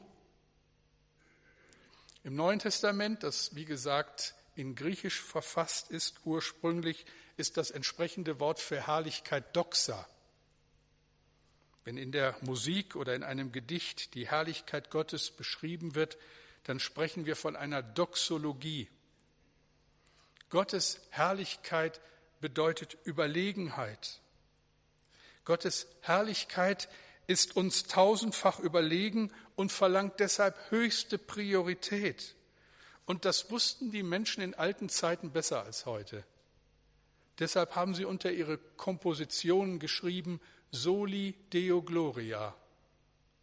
Im 2.24 2.36
Neuen 2.36 2.60
Testament, 2.60 3.24
das 3.24 3.54
wie 3.54 3.66
gesagt 3.66 4.34
in 4.56 4.76
Griechisch 4.76 5.22
verfasst 5.22 5.92
ist 5.92 6.22
ursprünglich, 6.24 7.06
ist 7.36 7.58
das 7.58 7.70
entsprechende 7.70 8.40
Wort 8.40 8.60
für 8.60 8.88
Herrlichkeit 8.88 9.56
Doxa. 9.56 10.08
Wenn 11.84 11.98
in 11.98 12.14
der 12.14 12.38
Musik 12.42 12.96
oder 12.96 13.14
in 13.14 13.24
einem 13.24 13.52
Gedicht 13.52 14.14
die 14.14 14.30
Herrlichkeit 14.30 14.90
Gottes 14.90 15.32
beschrieben 15.32 15.96
wird, 15.96 16.18
dann 16.64 16.80
sprechen 16.80 17.26
wir 17.26 17.36
von 17.36 17.58
einer 17.58 17.84
Doxologie. 17.84 18.88
Gottes 20.50 21.02
Herrlichkeit 21.10 22.00
bedeutet 22.40 22.98
Überlegenheit. 23.04 24.22
Gottes 25.44 25.88
Herrlichkeit 26.00 26.88
ist 27.28 27.58
uns 27.58 27.84
tausendfach 27.84 28.60
überlegen 28.60 29.34
und 29.56 29.72
verlangt 29.72 30.20
deshalb 30.20 30.58
höchste 30.72 31.18
Priorität. 31.18 32.36
Und 33.06 33.26
das 33.26 33.52
wussten 33.52 33.92
die 33.92 34.04
Menschen 34.04 34.42
in 34.42 34.54
alten 34.54 34.90
Zeiten 34.90 35.32
besser 35.32 35.64
als 35.64 35.86
heute. 35.86 36.24
Deshalb 37.40 37.76
haben 37.76 37.96
sie 37.96 38.06
unter 38.06 38.32
ihre 38.32 38.58
Kompositionen 38.58 39.80
geschrieben, 39.80 40.40
Soli 40.72 41.36
Deo 41.52 41.82
Gloria, 41.82 42.56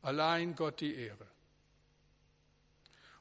allein 0.02 0.55
Gott 0.55 0.81
die 0.81 0.95
Ehre. 0.95 1.26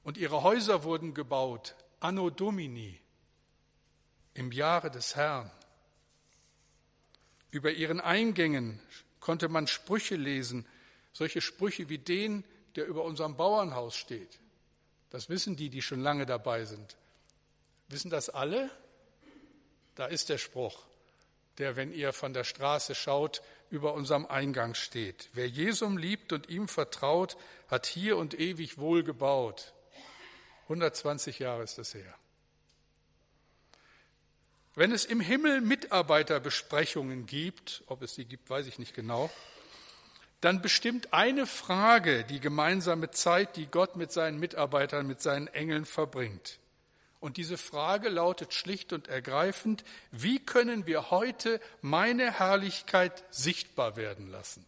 Und 0.04 0.18
ihre 0.18 0.44
Häuser 0.44 0.84
wurden 0.84 1.14
gebaut, 1.14 1.76
Anno 2.00 2.30
Domini, 2.30 3.00
im 4.34 4.52
Jahre 4.52 4.90
des 4.90 5.16
Herrn. 5.16 5.52
Über 7.52 7.72
ihren 7.72 8.00
Eingängen 8.00 8.80
konnte 9.20 9.50
man 9.50 9.68
Sprüche 9.68 10.16
lesen, 10.16 10.66
solche 11.14 11.42
Sprüche 11.42 11.90
wie 11.90 11.98
den, 11.98 12.44
der 12.76 12.86
über 12.86 13.04
unserem 13.04 13.36
Bauernhaus 13.36 13.96
steht. 13.96 14.40
Das 15.10 15.30
wissen 15.30 15.56
die, 15.56 15.70
die 15.70 15.82
schon 15.82 16.02
lange 16.02 16.26
dabei 16.26 16.66
sind. 16.66 16.98
Wissen 17.88 18.10
das 18.10 18.30
alle? 18.30 18.70
Da 19.96 20.06
ist 20.06 20.30
der 20.30 20.38
Spruch, 20.38 20.86
der, 21.58 21.76
wenn 21.76 21.92
ihr 21.92 22.14
von 22.14 22.34
der 22.34 22.44
Straße 22.44 22.96
schaut, 22.96 23.42
über 23.70 23.94
unserem 23.94 24.26
Eingang 24.26 24.74
steht. 24.74 25.30
Wer 25.34 25.48
Jesum 25.48 25.98
liebt 25.98 26.32
und 26.34 26.50
ihm 26.50 26.68
vertraut, 26.68 27.38
hat 27.68 27.86
hier 27.86 28.18
und 28.18 28.40
ewig 28.40 28.78
wohl 28.78 29.04
gebaut. 29.04 29.74
120 30.64 31.40
Jahre 31.40 31.64
ist 31.64 31.78
das 31.78 31.94
her. 31.94 32.16
Wenn 34.76 34.92
es 34.92 35.06
im 35.06 35.20
Himmel 35.20 35.62
Mitarbeiterbesprechungen 35.62 37.26
gibt, 37.26 37.84
ob 37.88 38.02
es 38.02 38.16
sie 38.16 38.26
gibt, 38.26 38.50
weiß 38.50 38.68
ich 38.68 38.80
nicht 38.80 38.94
genau, 38.94 39.30
dann 40.42 40.62
bestimmt 40.62 41.14
eine 41.14 41.46
Frage 41.46 42.24
die 42.24 42.40
gemeinsame 42.40 43.12
Zeit, 43.12 43.56
die 43.56 43.68
Gott 43.68 43.96
mit 43.96 44.12
seinen 44.12 44.40
Mitarbeitern, 44.40 45.08
mit 45.08 45.22
seinen 45.22 45.48
Engeln 45.48 45.86
verbringt. 45.86 46.60
Und 47.20 47.36
diese 47.36 47.58
Frage 47.58 48.08
lautet 48.08 48.54
schlicht 48.54 48.94
und 48.94 49.10
ergreifend, 49.10 49.84
wie 50.12 50.40
können 50.40 50.86
wir 50.86 51.12
heute 51.12 51.60
meine 51.82 52.32
Herrlichkeit 52.32 53.24
sichtbar 53.30 53.98
werden 53.98 54.32
lassen? 54.32 54.66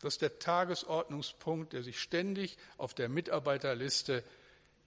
Das 0.00 0.14
ist 0.14 0.22
der 0.22 0.38
Tagesordnungspunkt, 0.38 1.72
der 1.72 1.82
sich 1.82 2.00
ständig 2.00 2.58
auf 2.76 2.92
der 2.92 3.08
Mitarbeiterliste 3.08 4.24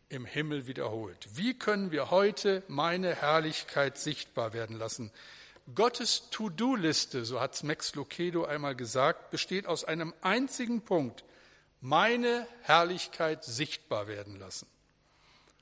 im 0.10 0.26
Himmel 0.26 0.68
wiederholt. 0.68 1.28
Wie 1.34 1.58
können 1.58 1.92
wir 1.92 2.12
heute 2.12 2.64
meine 2.68 3.16
Herrlichkeit 3.16 3.98
sichtbar 3.98 4.54
werden 4.54 4.78
lassen? 4.78 5.12
Gottes 5.76 6.30
To-Do-Liste, 6.32 7.26
so 7.26 7.42
hat 7.42 7.62
Max 7.64 7.94
Lucado 7.96 8.46
einmal 8.46 8.76
gesagt, 8.76 9.32
besteht 9.32 9.68
aus 9.68 9.84
einem 9.84 10.14
einzigen 10.22 10.82
Punkt, 10.82 11.26
meine 11.82 12.48
Herrlichkeit 12.62 13.44
sichtbar 13.44 14.08
werden 14.08 14.38
lassen. 14.38 14.68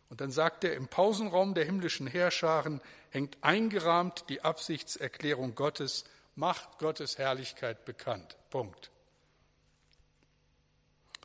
Und 0.09 0.21
dann 0.21 0.31
sagt 0.31 0.63
er, 0.63 0.75
im 0.75 0.87
Pausenraum 0.87 1.55
der 1.55 1.65
himmlischen 1.65 2.05
Heerscharen 2.05 2.81
hängt 3.09 3.37
eingerahmt 3.41 4.25
die 4.29 4.41
Absichtserklärung 4.41 5.55
Gottes, 5.55 6.05
macht 6.35 6.77
Gottes 6.77 7.17
Herrlichkeit 7.17 7.83
bekannt. 7.85 8.37
Punkt. 8.51 8.91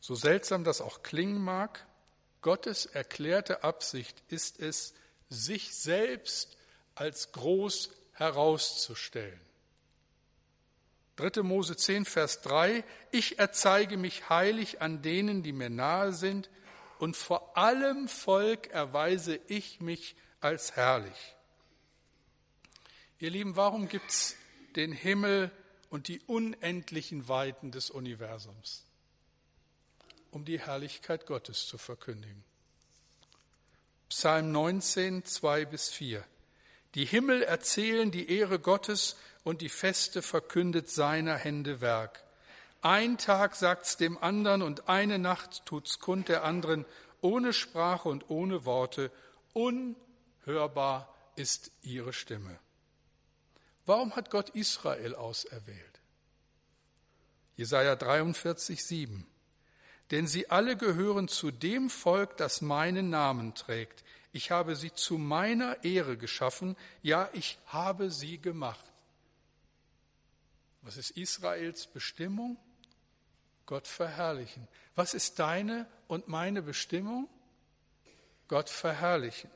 So 0.01 0.15
seltsam 0.15 0.65
das 0.65 0.81
auch 0.81 1.03
klingen 1.03 1.39
mag, 1.39 1.87
Gottes 2.41 2.87
erklärte 2.87 3.63
Absicht 3.63 4.23
ist 4.29 4.59
es, 4.59 4.95
sich 5.29 5.75
selbst 5.75 6.57
als 6.95 7.33
groß 7.33 7.91
herauszustellen. 8.21 9.41
3. 11.17 11.43
Mose 11.43 11.75
10, 11.75 12.05
Vers 12.05 12.43
3, 12.43 12.85
ich 13.11 13.39
erzeige 13.39 13.97
mich 13.97 14.29
heilig 14.29 14.83
an 14.83 15.03
denen, 15.03 15.43
die 15.43 15.53
mir 15.53 15.71
nahe 15.71 16.13
sind 16.13 16.51
und 16.99 17.17
vor 17.17 17.57
allem 17.57 18.09
Volk 18.09 18.69
erweise 18.69 19.41
ich 19.49 19.81
mich 19.81 20.17
als 20.41 20.77
herrlich. 20.77 21.35
Ihr 23.19 23.31
Lieben, 23.31 23.57
warum 23.57 23.89
gibt 23.89 24.11
es 24.11 24.37
den 24.77 24.93
Himmel 24.93 25.51
und 25.89 26.09
die 26.09 26.21
unendlichen 26.21 27.27
Weiten 27.27 27.73
des 27.73 27.91
Universums? 27.91 28.85
Um 30.31 30.45
die 30.45 30.61
Herrlichkeit 30.61 31.27
Gottes 31.27 31.67
zu 31.67 31.79
verkündigen. 31.79 32.45
Psalm 34.11 34.53
19, 34.53 35.25
2 35.25 35.65
bis 35.65 35.89
4. 35.89 36.23
Die 36.95 37.05
Himmel 37.05 37.43
erzählen 37.43 38.11
die 38.11 38.31
Ehre 38.31 38.59
Gottes 38.59 39.17
und 39.45 39.61
die 39.61 39.69
Feste 39.69 40.23
verkündet 40.23 40.91
seiner 40.91 41.37
Hände 41.37 41.81
Werk. 41.81 42.25
Ein 42.83 43.19
Tag 43.19 43.55
sagt's 43.55 43.97
dem 43.97 44.19
anderen 44.19 44.63
und 44.63 44.89
eine 44.89 45.19
Nacht 45.19 45.67
tut's 45.67 45.99
kund 45.99 46.29
der 46.29 46.45
anderen, 46.45 46.87
ohne 47.21 47.53
Sprache 47.53 48.09
und 48.09 48.31
ohne 48.31 48.65
Worte. 48.65 49.13
Unhörbar 49.53 51.15
ist 51.37 51.71
ihre 51.83 52.13
Stimme. 52.13 52.59
Warum 53.87 54.17
hat 54.17 54.31
Gott 54.31 54.51
Israel 54.51 55.15
auserwählt? 55.15 56.01
Jesaja 57.57 57.97
43, 57.97 58.85
7. 58.85 59.27
Denn 60.11 60.27
sie 60.27 60.51
alle 60.51 60.77
gehören 60.77 61.29
zu 61.29 61.51
dem 61.51 61.91
Volk, 61.91 62.37
das 62.37 62.63
meinen 62.63 63.11
Namen 63.11 63.55
trägt. 63.55 64.03
Ich 64.33 64.51
habe 64.51 64.77
sie 64.77 64.93
zu 64.93 65.19
meiner 65.19 65.83
Ehre 65.83 66.17
geschaffen, 66.17 66.77
ja, 67.03 67.29
ich 67.33 67.59
habe 67.67 68.11
sie 68.11 68.39
gemacht. 68.39 68.85
Was 70.83 70.97
ist 70.97 71.11
Israels 71.11 71.87
Bestimmung? 71.87 72.57
Gott 73.67 73.87
verherrlichen. 73.87 74.67
Was 74.95 75.15
ist 75.15 75.39
deine 75.39 75.87
und 76.09 76.29
meine 76.29 76.63
Bestimmung? 76.63 77.29
Gott 78.49 78.69
verherrlichen. 78.69 79.51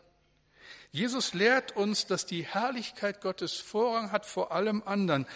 Jesus 0.92 1.34
lehrt 1.34 1.76
uns, 1.76 2.06
dass 2.06 2.26
die 2.26 2.44
Herrlichkeit 2.44 3.20
Gottes 3.20 3.54
Vorrang 3.54 4.12
hat 4.12 4.26
vor 4.26 4.52
allem 4.52 4.82
anderen. 4.84 5.26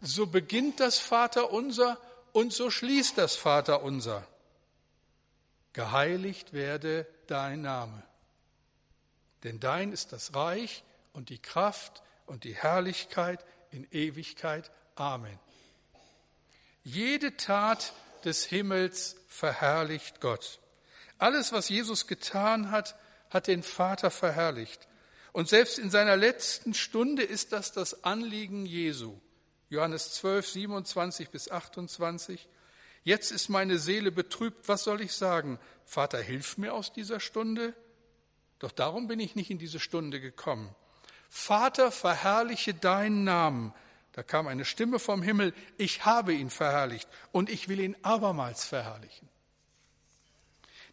So 0.00 0.26
beginnt 0.26 0.78
das 0.78 0.98
Vaterunser 0.98 1.98
und 2.32 2.52
so 2.52 2.70
schließt 2.70 3.18
das 3.18 3.34
Vaterunser. 3.34 4.26
Geheiligt 5.72 6.52
werde 6.52 7.08
dein 7.26 7.62
Name. 7.62 8.04
Denn 9.44 9.60
dein 9.60 9.92
ist 9.92 10.12
das 10.12 10.34
Reich 10.34 10.82
und 11.12 11.28
die 11.28 11.38
Kraft 11.38 12.02
und 12.26 12.44
die 12.44 12.54
Herrlichkeit 12.54 13.44
in 13.70 13.86
Ewigkeit. 13.90 14.70
Amen. 14.96 15.38
Jede 16.82 17.36
Tat 17.36 17.92
des 18.24 18.44
Himmels 18.44 19.16
verherrlicht 19.28 20.20
Gott. 20.20 20.60
Alles, 21.18 21.52
was 21.52 21.68
Jesus 21.68 22.06
getan 22.06 22.70
hat, 22.70 22.96
hat 23.30 23.46
den 23.46 23.62
Vater 23.62 24.10
verherrlicht. 24.10 24.88
Und 25.32 25.48
selbst 25.48 25.78
in 25.78 25.90
seiner 25.90 26.16
letzten 26.16 26.74
Stunde 26.74 27.22
ist 27.22 27.52
das 27.52 27.72
das 27.72 28.04
Anliegen 28.04 28.66
Jesu. 28.66 29.18
Johannes 29.68 30.12
12, 30.12 30.48
27 30.48 31.30
bis 31.30 31.50
28. 31.50 32.48
Jetzt 33.02 33.32
ist 33.32 33.48
meine 33.48 33.78
Seele 33.78 34.12
betrübt, 34.12 34.68
was 34.68 34.84
soll 34.84 35.00
ich 35.00 35.12
sagen? 35.12 35.58
Vater, 35.84 36.18
hilf 36.18 36.56
mir 36.56 36.72
aus 36.72 36.92
dieser 36.92 37.20
Stunde. 37.20 37.74
Doch 38.64 38.72
darum 38.72 39.08
bin 39.08 39.20
ich 39.20 39.34
nicht 39.34 39.50
in 39.50 39.58
diese 39.58 39.78
Stunde 39.78 40.22
gekommen. 40.22 40.74
Vater, 41.28 41.92
verherrliche 41.92 42.72
deinen 42.72 43.22
Namen. 43.22 43.74
Da 44.12 44.22
kam 44.22 44.46
eine 44.46 44.64
Stimme 44.64 44.98
vom 44.98 45.20
Himmel, 45.20 45.52
ich 45.76 46.06
habe 46.06 46.32
ihn 46.32 46.48
verherrlicht 46.48 47.06
und 47.30 47.50
ich 47.50 47.68
will 47.68 47.78
ihn 47.78 47.94
abermals 48.00 48.64
verherrlichen. 48.64 49.28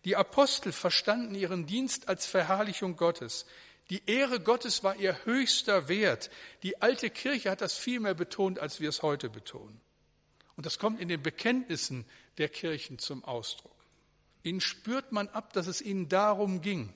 Die 0.04 0.18
Apostel 0.18 0.74
verstanden 0.74 1.34
ihren 1.34 1.66
Dienst 1.66 2.10
als 2.10 2.26
Verherrlichung 2.26 2.98
Gottes. 2.98 3.46
Die 3.90 4.02
Ehre 4.06 4.42
Gottes 4.42 4.84
war 4.84 4.98
ihr 4.98 5.24
höchster 5.24 5.88
Wert. 5.88 6.30
Die 6.64 6.82
alte 6.82 7.10
Kirche 7.10 7.50
hat 7.52 7.62
das 7.62 7.78
viel 7.78 8.02
mehr 8.02 8.16
betont, 8.16 8.60
als 8.60 8.82
wir 8.82 8.90
es 8.90 9.02
heute 9.02 9.30
betonen. 9.30 9.80
Und 10.58 10.66
das 10.66 10.78
kommt 10.78 11.00
in 11.00 11.08
den 11.08 11.24
Bekenntnissen 11.24 12.04
der 12.38 12.50
Kirchen 12.50 13.00
zum 13.00 13.24
Ausdruck. 13.24 13.72
Ihnen 14.44 14.60
spürt 14.60 15.14
man 15.14 15.30
ab, 15.30 15.54
dass 15.54 15.68
es 15.68 15.82
ihnen 15.82 16.10
darum 16.10 16.60
ging. 16.60 16.94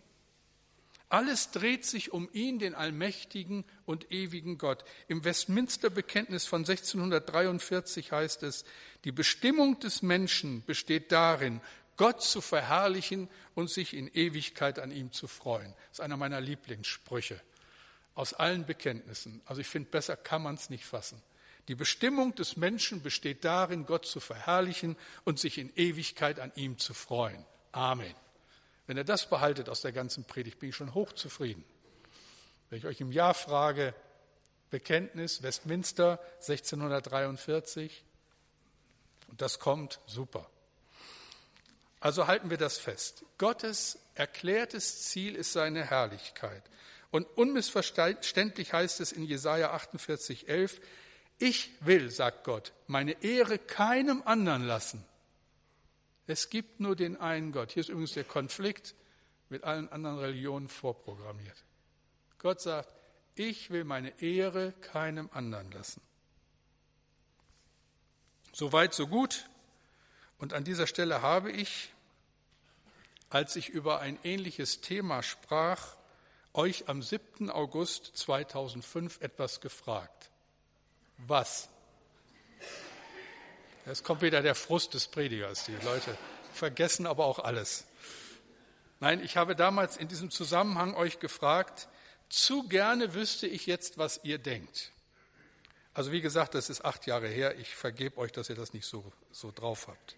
Alles 1.10 1.52
dreht 1.52 1.86
sich 1.86 2.12
um 2.12 2.30
ihn, 2.34 2.58
den 2.60 2.74
allmächtigen 2.74 3.64
und 3.86 4.12
ewigen 4.12 4.58
Gott. 4.58 4.84
Im 5.08 5.24
Westminster-Bekenntnis 5.24 6.46
von 6.46 6.62
1643 6.62 8.12
heißt 8.12 8.44
es, 8.44 8.66
die 9.04 9.12
Bestimmung 9.12 9.80
des 9.80 10.02
Menschen 10.02 10.64
besteht 10.66 11.12
darin, 11.12 11.62
Gott 11.98 12.22
zu 12.22 12.42
verherrlichen 12.42 13.30
und 13.54 13.70
sich 13.70 13.94
in 13.94 14.08
Ewigkeit 14.14 14.80
an 14.80 14.92
ihm 14.92 15.12
zu 15.12 15.28
freuen. 15.28 15.74
Das 15.90 16.00
ist 16.00 16.02
einer 16.02 16.18
meiner 16.18 16.42
Lieblingssprüche 16.42 17.40
aus 18.16 18.34
allen 18.34 18.66
Bekenntnissen. 18.66 19.42
Also 19.46 19.62
ich 19.62 19.68
finde, 19.68 19.90
besser 19.90 20.18
kann 20.18 20.42
man 20.42 20.56
es 20.56 20.70
nicht 20.70 20.86
fassen. 20.86 21.22
Die 21.68 21.76
Bestimmung 21.76 22.36
des 22.36 22.58
Menschen 22.58 23.02
besteht 23.02 23.44
darin, 23.44 23.86
Gott 23.86 24.06
zu 24.06 24.20
verherrlichen 24.20 24.96
und 25.24 25.40
sich 25.40 25.58
in 25.58 25.72
Ewigkeit 25.76 26.40
an 26.40 26.52
ihm 26.56 26.78
zu 26.78 26.94
freuen. 26.94 27.46
Amen. 27.72 28.14
Wenn 28.88 28.98
ihr 28.98 29.04
das 29.04 29.30
behaltet 29.30 29.70
aus 29.70 29.82
der 29.82 29.92
ganzen 29.92 30.26
Predigt, 30.26 30.60
bin 30.60 30.70
ich 30.70 30.76
schon 30.76 30.94
hochzufrieden. 30.94 31.64
Wenn 32.70 32.80
ich 32.80 32.86
euch 32.86 33.02
im 33.02 33.12
Jahr 33.12 33.34
frage, 33.34 33.94
Bekenntnis 34.70 35.42
Westminster 35.42 36.20
1643, 36.42 38.04
und 39.30 39.42
das 39.42 39.60
kommt, 39.60 40.00
super. 40.06 40.50
Also 42.00 42.28
halten 42.28 42.50
wir 42.50 42.58
das 42.58 42.78
fest. 42.78 43.26
Gottes 43.38 43.98
erklärtes 44.14 45.04
Ziel 45.04 45.36
ist 45.36 45.54
seine 45.54 45.84
Herrlichkeit. 45.84 46.64
Und 47.10 47.26
unmissverständlich 47.38 48.74
heißt 48.74 49.00
es 49.00 49.12
in 49.12 49.24
Jesaja 49.24 49.72
48, 49.72 50.48
11, 50.48 50.82
ich 51.40 51.72
will, 51.80 52.12
sagt 52.12 52.44
Gott, 52.44 52.74
meine 52.88 53.24
Ehre 53.24 53.58
keinem 53.58 54.22
anderen 54.26 54.66
lassen 54.66 55.04
es 56.28 56.50
gibt 56.50 56.80
nur 56.80 56.96
den 56.96 57.18
einen 57.18 57.52
Gott. 57.52 57.72
Hier 57.72 57.82
ist 57.82 57.90
übrigens 57.90 58.14
der 58.14 58.24
Konflikt 58.24 58.96
mit 59.50 59.64
allen 59.64 59.90
anderen 59.90 60.18
Religionen 60.18 60.68
vorprogrammiert. 60.68 61.64
Gott 62.40 62.62
sagt, 62.62 62.90
ich 63.36 63.70
will 63.70 63.84
meine 63.84 64.22
Ehre 64.22 64.72
keinem 64.82 65.30
anderen 65.34 65.72
lassen. 65.72 66.02
So 68.54 68.72
weit, 68.72 68.94
so 68.94 69.08
gut. 69.08 69.50
Und 70.38 70.54
an 70.54 70.64
dieser 70.64 70.88
Stelle 70.88 71.22
habe 71.22 71.52
ich, 71.52 71.94
als 73.30 73.56
ich 73.56 73.70
über 73.70 74.00
ein 74.00 74.18
ähnliches 74.24 74.82
Thema 74.82 75.22
sprach, 75.24 75.96
euch 76.54 76.88
am 76.88 77.02
7. 77.02 77.50
August 77.50 78.18
2005 78.18 79.22
etwas 79.22 79.60
gefragt. 79.60 80.30
Was? 81.18 81.70
Es 83.88 84.04
kommt 84.04 84.24
wieder 84.24 84.42
der 84.42 84.56
Frust 84.56 84.96
des 84.96 85.08
Predigers. 85.08 85.66
Die 85.66 85.76
Leute 85.86 86.18
vergessen 86.54 87.06
aber 87.06 87.26
auch 87.26 87.38
alles. 87.38 87.86
Nein, 89.00 89.24
ich 89.24 89.38
habe 89.38 89.56
damals 89.56 89.96
in 89.96 90.08
diesem 90.08 90.32
Zusammenhang 90.32 90.96
euch 90.96 91.20
gefragt, 91.20 91.88
zu 92.28 92.68
gerne 92.68 93.14
wüsste 93.14 93.46
ich 93.46 93.68
jetzt, 93.68 94.00
was 94.00 94.20
ihr 94.24 94.40
denkt. 94.40 94.92
Also 95.94 96.12
wie 96.12 96.22
gesagt, 96.22 96.56
das 96.56 96.72
ist 96.72 96.84
acht 96.84 97.06
Jahre 97.06 97.28
her. 97.28 97.60
Ich 97.60 97.76
vergebe 97.76 98.18
euch, 98.18 98.32
dass 98.32 98.50
ihr 98.50 98.56
das 98.56 98.74
nicht 98.74 98.88
so, 98.88 99.14
so 99.32 99.52
drauf 99.52 99.88
habt. 99.88 100.16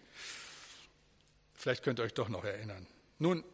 Vielleicht 1.54 1.82
könnt 1.82 2.00
ihr 2.00 2.04
euch 2.04 2.14
doch 2.14 2.30
noch 2.30 2.44
erinnern. 2.44 2.86
Nun, 3.18 3.44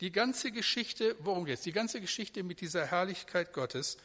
die 0.00 0.12
ganze 0.12 0.52
Geschichte, 0.52 1.16
worum 1.20 1.44
geht's? 1.44 1.62
Die 1.62 1.72
ganze 1.72 2.00
Geschichte 2.00 2.44
mit 2.44 2.60
dieser 2.60 2.86
Herrlichkeit 2.86 3.52
Gottes 3.52 3.96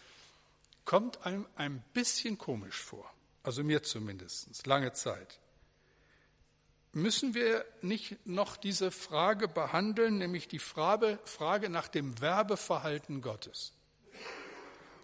kommt 0.85 1.23
einem 1.23 1.45
ein 1.55 1.83
bisschen 1.93 2.39
komisch 2.39 2.77
vor. 2.81 3.13
Also 3.43 3.63
mir 3.63 3.83
zumindest, 3.83 4.65
lange 4.65 4.93
Zeit 4.93 5.40
müssen 6.93 7.33
wir 7.33 7.65
nicht 7.81 8.25
noch 8.25 8.57
diese 8.57 8.91
Frage 8.91 9.47
behandeln, 9.47 10.17
nämlich 10.17 10.47
die 10.47 10.59
Frage, 10.59 11.19
Frage 11.25 11.69
nach 11.69 11.87
dem 11.87 12.19
Werbeverhalten 12.19 13.21
Gottes. 13.21 13.73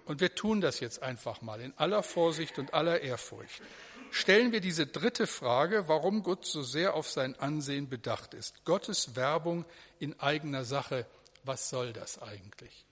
Und 0.05 0.21
wir 0.21 0.35
tun 0.35 0.61
das 0.61 0.79
jetzt 0.79 1.03
einfach 1.03 1.41
mal 1.41 1.61
in 1.61 1.73
aller 1.77 2.03
Vorsicht 2.03 2.59
und 2.59 2.73
aller 2.73 3.01
Ehrfurcht. 3.01 3.61
Stellen 4.09 4.53
wir 4.53 4.61
diese 4.61 4.87
dritte 4.87 5.27
Frage, 5.27 5.89
warum 5.89 6.23
Gott 6.23 6.45
so 6.45 6.63
sehr 6.63 6.93
auf 6.93 7.09
sein 7.09 7.35
Ansehen 7.35 7.89
bedacht 7.89 8.33
ist. 8.33 8.63
Gottes 8.63 9.15
Werbung 9.15 9.65
in 9.99 10.17
eigener 10.19 10.63
Sache, 10.63 11.05
was 11.43 11.69
soll 11.69 11.91
das 11.91 12.21
eigentlich? 12.21 12.85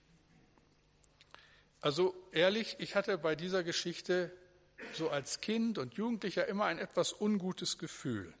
Also 1.80 2.14
ehrlich, 2.32 2.76
ich 2.80 2.96
hatte 2.96 3.16
bei 3.16 3.34
dieser 3.34 3.62
Geschichte 3.62 4.30
so 4.92 5.08
als 5.08 5.40
Kind 5.40 5.78
und 5.78 5.94
Jugendlicher 5.94 6.46
immer 6.48 6.66
ein 6.66 6.78
etwas 6.78 7.12
ungutes 7.18 7.78
Gefühl. 7.78 8.34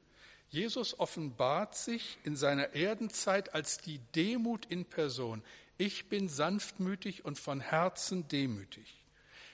Jesus 0.48 0.98
offenbart 0.98 1.76
sich 1.76 2.18
in 2.24 2.36
seiner 2.36 2.74
Erdenzeit 2.74 3.54
als 3.54 3.78
die 3.78 3.98
Demut 4.14 4.66
in 4.66 4.84
Person. 4.84 5.42
Ich 5.78 6.08
bin 6.08 6.28
sanftmütig 6.28 7.24
und 7.24 7.38
von 7.38 7.60
Herzen 7.60 8.28
demütig. 8.28 9.02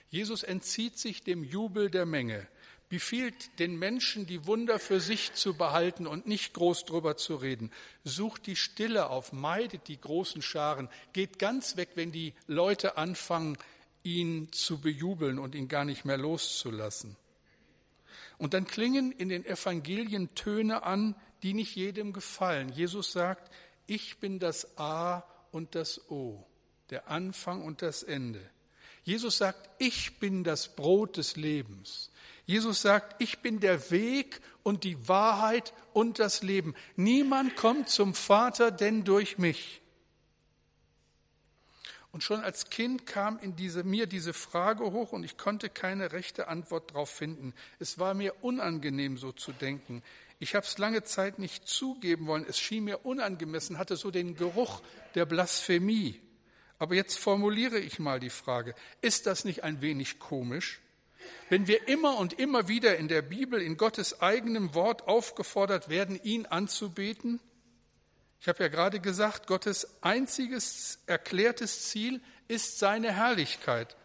Jesus 0.09 0.43
entzieht 0.43 0.99
sich 0.99 1.23
dem 1.23 1.43
Jubel 1.43 1.89
der 1.89 2.05
Menge, 2.05 2.47
befiehlt 2.87 3.57
den 3.59 3.79
Menschen, 3.79 4.27
die 4.27 4.45
Wunder 4.45 4.77
für 4.77 4.99
sich 4.99 5.33
zu 5.33 5.55
behalten 5.55 6.05
und 6.05 6.27
nicht 6.27 6.53
groß 6.53 6.85
drüber 6.85 7.17
zu 7.17 7.35
reden. 7.35 7.71
Sucht 8.03 8.45
die 8.45 8.55
Stille 8.55 9.09
auf, 9.09 9.33
meidet 9.33 9.87
die 9.87 9.99
großen 9.99 10.43
Scharen, 10.43 10.89
geht 11.11 11.39
ganz 11.39 11.75
weg, 11.75 11.89
wenn 11.95 12.11
die 12.11 12.35
Leute 12.45 12.97
anfangen, 12.97 13.57
ihn 14.03 14.51
zu 14.51 14.79
bejubeln 14.79 15.39
und 15.39 15.55
ihn 15.55 15.67
gar 15.67 15.85
nicht 15.85 16.05
mehr 16.05 16.17
loszulassen. 16.17 17.17
Und 18.43 18.53
dann 18.53 18.67
klingen 18.67 19.13
in 19.13 19.29
den 19.29 19.45
Evangelien 19.45 20.35
Töne 20.35 20.83
an, 20.83 21.15
die 21.43 21.53
nicht 21.53 21.77
jedem 21.77 22.11
gefallen. 22.11 22.67
Jesus 22.67 23.13
sagt, 23.13 23.49
ich 23.85 24.17
bin 24.17 24.37
das 24.37 24.77
A 24.77 25.23
und 25.53 25.75
das 25.75 26.11
O, 26.11 26.45
der 26.89 27.07
Anfang 27.07 27.63
und 27.63 27.81
das 27.81 28.03
Ende. 28.03 28.41
Jesus 29.05 29.37
sagt, 29.37 29.69
ich 29.77 30.19
bin 30.19 30.43
das 30.43 30.75
Brot 30.75 31.15
des 31.15 31.37
Lebens. 31.37 32.11
Jesus 32.45 32.81
sagt, 32.81 33.21
ich 33.21 33.39
bin 33.39 33.61
der 33.61 33.91
Weg 33.91 34.41
und 34.61 34.83
die 34.83 35.07
Wahrheit 35.07 35.73
und 35.93 36.19
das 36.19 36.43
Leben. 36.43 36.75
Niemand 36.97 37.55
kommt 37.55 37.87
zum 37.87 38.13
Vater 38.13 38.71
denn 38.71 39.05
durch 39.05 39.37
mich. 39.37 39.79
Und 42.13 42.21
schon 42.23 42.41
als 42.41 42.69
Kind 42.69 43.07
kam 43.07 43.39
in 43.39 43.55
diese, 43.55 43.83
mir 43.83 44.05
diese 44.05 44.33
Frage 44.33 44.83
hoch 44.91 45.13
und 45.13 45.23
ich 45.23 45.35
konnte 45.35 45.67
keine 45.67 46.11
rechte 46.11 46.47
Antwort 46.47 46.91
darauf 46.91 47.09
finden. 47.09 47.55
Es 47.79 47.97
war 47.97 48.13
mir 48.13 48.35
unangenehm, 48.43 49.17
so 49.17 49.31
zu 49.31 49.51
denken. 49.51 50.03
Ich 50.37 50.53
habe 50.53 50.63
es 50.63 50.77
lange 50.77 51.03
Zeit 51.03 51.39
nicht 51.39 51.67
zugeben 51.67 52.27
wollen. 52.27 52.45
Es 52.47 52.59
schien 52.59 52.83
mir 52.83 53.03
unangemessen, 53.03 53.79
hatte 53.79 53.95
so 53.95 54.11
den 54.11 54.35
Geruch 54.35 54.83
der 55.15 55.25
Blasphemie. 55.25 56.21
Aber 56.77 56.93
jetzt 56.93 57.17
formuliere 57.17 57.79
ich 57.79 57.97
mal 57.97 58.19
die 58.19 58.29
Frage, 58.29 58.75
ist 59.01 59.25
das 59.25 59.43
nicht 59.43 59.63
ein 59.63 59.81
wenig 59.81 60.19
komisch? 60.19 60.81
Wenn 61.49 61.65
wir 61.65 61.87
immer 61.87 62.19
und 62.19 62.33
immer 62.33 62.67
wieder 62.67 62.95
in 62.97 63.07
der 63.07 63.23
Bibel 63.23 63.59
in 63.59 63.75
Gottes 63.75 64.21
eigenem 64.21 64.75
Wort 64.75 65.07
aufgefordert 65.07 65.89
werden, 65.89 66.19
ihn 66.21 66.45
anzubeten, 66.45 67.39
ich 68.43 68.49
habe 68.49 68.61
ja 68.61 68.67
gerade 68.67 68.99
gesagt, 68.99 69.47
Gottes 69.47 69.87
einziges 70.01 70.99
erklärtes 71.05 71.87
Ziel 71.87 72.19
ist 72.49 72.77
seine 72.77 73.13
Herrlichkeit. 73.13 73.95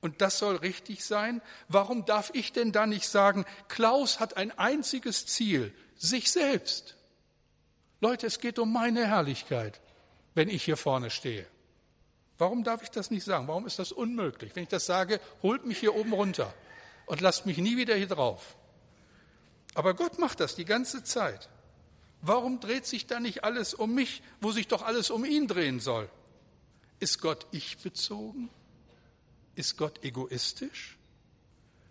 Und 0.00 0.20
das 0.20 0.38
soll 0.38 0.56
richtig 0.56 1.04
sein. 1.04 1.40
Warum 1.68 2.04
darf 2.04 2.30
ich 2.34 2.52
denn 2.52 2.72
da 2.72 2.88
nicht 2.88 3.08
sagen, 3.08 3.44
Klaus 3.68 4.18
hat 4.18 4.36
ein 4.36 4.50
einziges 4.58 5.26
Ziel, 5.26 5.72
sich 5.96 6.32
selbst? 6.32 6.96
Leute, 8.00 8.26
es 8.26 8.40
geht 8.40 8.58
um 8.58 8.72
meine 8.72 9.06
Herrlichkeit, 9.06 9.80
wenn 10.34 10.48
ich 10.48 10.64
hier 10.64 10.76
vorne 10.76 11.08
stehe. 11.08 11.46
Warum 12.36 12.64
darf 12.64 12.82
ich 12.82 12.90
das 12.90 13.12
nicht 13.12 13.22
sagen? 13.22 13.46
Warum 13.46 13.64
ist 13.64 13.78
das 13.78 13.92
unmöglich? 13.92 14.56
Wenn 14.56 14.64
ich 14.64 14.70
das 14.70 14.86
sage, 14.86 15.20
holt 15.44 15.64
mich 15.64 15.78
hier 15.78 15.94
oben 15.94 16.12
runter 16.12 16.52
und 17.06 17.20
lasst 17.20 17.46
mich 17.46 17.58
nie 17.58 17.76
wieder 17.76 17.94
hier 17.94 18.08
drauf. 18.08 18.56
Aber 19.74 19.94
Gott 19.94 20.18
macht 20.18 20.40
das 20.40 20.56
die 20.56 20.64
ganze 20.64 21.04
Zeit. 21.04 21.48
Warum 22.20 22.60
dreht 22.60 22.86
sich 22.86 23.06
da 23.06 23.20
nicht 23.20 23.44
alles 23.44 23.74
um 23.74 23.94
mich, 23.94 24.22
wo 24.40 24.50
sich 24.50 24.68
doch 24.68 24.82
alles 24.82 25.10
um 25.10 25.24
ihn 25.24 25.46
drehen 25.46 25.80
soll? 25.80 26.08
Ist 27.00 27.20
Gott 27.20 27.46
ich 27.52 27.78
bezogen? 27.78 28.50
Ist 29.54 29.76
Gott 29.76 30.04
egoistisch? 30.04 30.96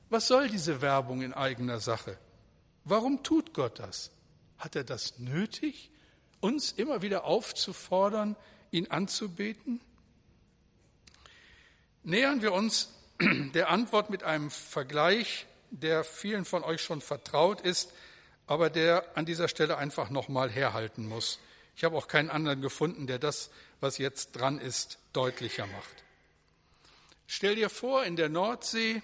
Was 0.09 0.27
soll 0.27 0.49
diese 0.49 0.81
Werbung 0.81 1.21
in 1.21 1.33
eigener 1.33 1.79
Sache? 1.79 2.17
Warum 2.83 3.23
tut 3.23 3.53
Gott 3.53 3.79
das? 3.79 4.11
Hat 4.57 4.75
er 4.75 4.83
das 4.83 5.19
nötig, 5.19 5.91
uns 6.39 6.71
immer 6.71 7.01
wieder 7.01 7.25
aufzufordern, 7.25 8.35
ihn 8.71 8.87
anzubeten? 8.87 9.81
Nähern 12.03 12.41
wir 12.41 12.53
uns 12.53 12.93
der 13.19 13.69
Antwort 13.69 14.09
mit 14.09 14.23
einem 14.23 14.49
Vergleich, 14.49 15.45
der 15.71 16.03
vielen 16.03 16.45
von 16.45 16.63
euch 16.63 16.81
schon 16.81 17.01
vertraut 17.01 17.61
ist, 17.61 17.91
aber 18.47 18.69
der 18.69 19.05
an 19.15 19.25
dieser 19.25 19.47
Stelle 19.47 19.77
einfach 19.77 20.09
nochmal 20.09 20.49
herhalten 20.49 21.07
muss. 21.07 21.39
Ich 21.75 21.83
habe 21.83 21.95
auch 21.95 22.07
keinen 22.07 22.31
anderen 22.31 22.61
gefunden, 22.61 23.05
der 23.05 23.19
das, 23.19 23.51
was 23.81 23.97
jetzt 23.97 24.31
dran 24.31 24.59
ist, 24.59 24.97
deutlicher 25.13 25.67
macht. 25.67 26.03
Stell 27.27 27.55
dir 27.55 27.69
vor, 27.69 28.05
in 28.05 28.15
der 28.15 28.29
Nordsee, 28.29 29.03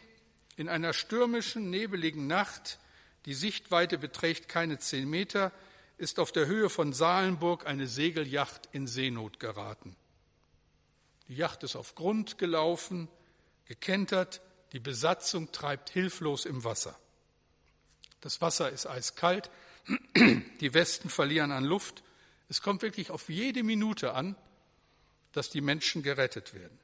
in 0.55 0.69
einer 0.69 0.93
stürmischen, 0.93 1.69
nebeligen 1.69 2.25
Nacht, 2.25 2.79
die 3.25 3.33
Sichtweite 3.33 3.97
beträgt 3.97 4.47
keine 4.47 4.79
zehn 4.79 5.09
Meter, 5.09 5.51
ist 5.97 6.19
auf 6.19 6.31
der 6.31 6.47
Höhe 6.47 6.69
von 6.69 6.93
Salenburg 6.93 7.65
eine 7.67 7.87
Segelyacht 7.87 8.69
in 8.71 8.87
Seenot 8.87 9.39
geraten. 9.39 9.95
Die 11.27 11.35
Yacht 11.35 11.63
ist 11.63 11.75
auf 11.75 11.95
Grund 11.95 12.37
gelaufen, 12.37 13.07
gekentert, 13.65 14.41
die 14.71 14.79
Besatzung 14.79 15.51
treibt 15.51 15.89
hilflos 15.89 16.45
im 16.45 16.63
Wasser. 16.63 16.97
Das 18.23 18.39
Wasser 18.39 18.71
ist 18.71 18.85
eiskalt, 18.85 19.51
die 20.15 20.73
Westen 20.73 21.09
verlieren 21.09 21.51
an 21.51 21.65
Luft. 21.65 22.03
Es 22.47 22.61
kommt 22.61 22.81
wirklich 22.81 23.11
auf 23.11 23.27
jede 23.27 23.63
Minute 23.63 24.13
an, 24.13 24.37
dass 25.33 25.49
die 25.49 25.59
Menschen 25.59 26.03
gerettet 26.03 26.53
werden. 26.53 26.79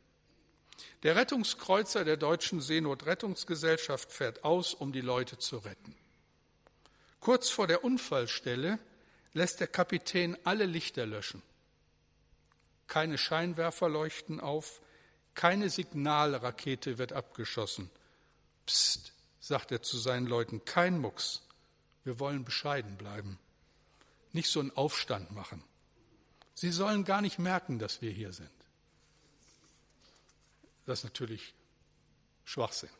Der 1.04 1.15
Rettungskreuzer 1.15 2.04
der 2.04 2.17
deutschen 2.17 2.60
Seenotrettungsgesellschaft 2.60 4.12
fährt 4.12 4.43
aus, 4.43 4.73
um 4.73 4.91
die 4.91 4.99
Leute 4.99 5.38
zu 5.38 5.60
retten. 5.60 5.95
Kurz 7.21 7.49
vor 7.49 7.67
der 7.67 7.86
Unfallstelle 7.86 8.78
lässt 9.32 9.62
der 9.62 9.67
Kapitän 9.67 10.38
alle 10.43 10.65
Lichter 10.65 11.06
löschen. 11.06 11.41
Keine 12.88 13.17
Scheinwerfer 13.17 13.88
leuchten 13.88 14.41
auf, 14.41 14.82
keine 15.36 15.69
Signalrakete 15.69 16.97
wird 16.97 17.13
abgeschossen. 17.13 17.89
Psst, 18.65 19.13
sagt 19.50 19.72
er 19.72 19.82
zu 19.82 19.98
seinen 19.98 20.28
Leuten, 20.28 20.64
kein 20.64 21.00
Mucks. 21.02 21.42
Wir 22.04 22.20
wollen 22.20 22.46
bescheiden 22.46 22.98
bleiben. 22.98 23.40
Nicht 24.32 24.48
so 24.50 24.60
einen 24.60 24.72
Aufstand 24.78 25.32
machen. 25.32 25.64
Sie 26.54 26.72
sollen 26.72 27.04
gar 27.04 27.22
nicht 27.22 27.40
merken, 27.40 27.80
dass 27.80 28.00
wir 28.04 28.12
hier 28.12 28.32
sind. 28.32 28.52
Das 30.86 31.00
ist 31.00 31.04
natürlich 31.04 31.56
Schwachsinn. 32.46 32.92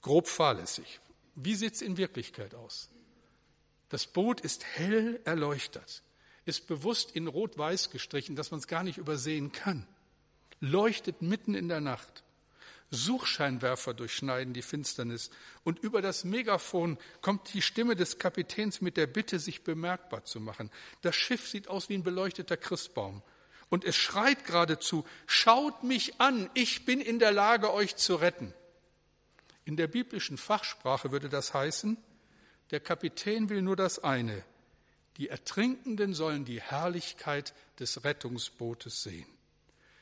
Grob 0.00 0.28
fahrlässig. 0.28 1.00
Wie 1.34 1.56
sieht 1.56 1.74
es 1.74 1.82
in 1.82 1.96
Wirklichkeit 1.96 2.54
aus? 2.54 2.88
Das 3.88 4.06
Boot 4.06 4.40
ist 4.40 4.64
hell 4.64 5.20
erleuchtet, 5.24 6.02
ist 6.44 6.68
bewusst 6.68 7.10
in 7.16 7.26
rot-weiß 7.26 7.90
gestrichen, 7.90 8.36
dass 8.36 8.52
man 8.52 8.60
es 8.60 8.68
gar 8.68 8.84
nicht 8.84 8.98
übersehen 8.98 9.50
kann, 9.50 9.88
leuchtet 10.60 11.20
mitten 11.20 11.54
in 11.54 11.66
der 11.66 11.80
Nacht. 11.80 12.22
Suchscheinwerfer 12.90 13.94
durchschneiden 13.94 14.54
die 14.54 14.62
Finsternis 14.62 15.30
und 15.64 15.78
über 15.80 16.02
das 16.02 16.24
Megafon 16.24 16.98
kommt 17.20 17.52
die 17.52 17.62
Stimme 17.62 17.96
des 17.96 18.18
Kapitäns 18.18 18.80
mit 18.80 18.96
der 18.96 19.06
Bitte, 19.06 19.38
sich 19.38 19.64
bemerkbar 19.64 20.24
zu 20.24 20.40
machen. 20.40 20.70
Das 21.02 21.16
Schiff 21.16 21.48
sieht 21.48 21.68
aus 21.68 21.88
wie 21.88 21.94
ein 21.94 22.04
beleuchteter 22.04 22.56
Christbaum. 22.56 23.22
Und 23.68 23.84
es 23.84 23.96
schreit 23.96 24.44
geradezu, 24.44 25.04
schaut 25.26 25.82
mich 25.82 26.20
an, 26.20 26.48
ich 26.54 26.84
bin 26.84 27.00
in 27.00 27.18
der 27.18 27.32
Lage, 27.32 27.72
euch 27.72 27.96
zu 27.96 28.14
retten. 28.14 28.54
In 29.64 29.76
der 29.76 29.88
biblischen 29.88 30.38
Fachsprache 30.38 31.10
würde 31.10 31.28
das 31.28 31.52
heißen, 31.52 31.96
der 32.70 32.78
Kapitän 32.78 33.48
will 33.48 33.62
nur 33.62 33.74
das 33.74 33.98
eine, 33.98 34.44
die 35.16 35.28
Ertrinkenden 35.28 36.14
sollen 36.14 36.44
die 36.44 36.60
Herrlichkeit 36.60 37.54
des 37.80 38.04
Rettungsbootes 38.04 39.02
sehen. 39.02 39.26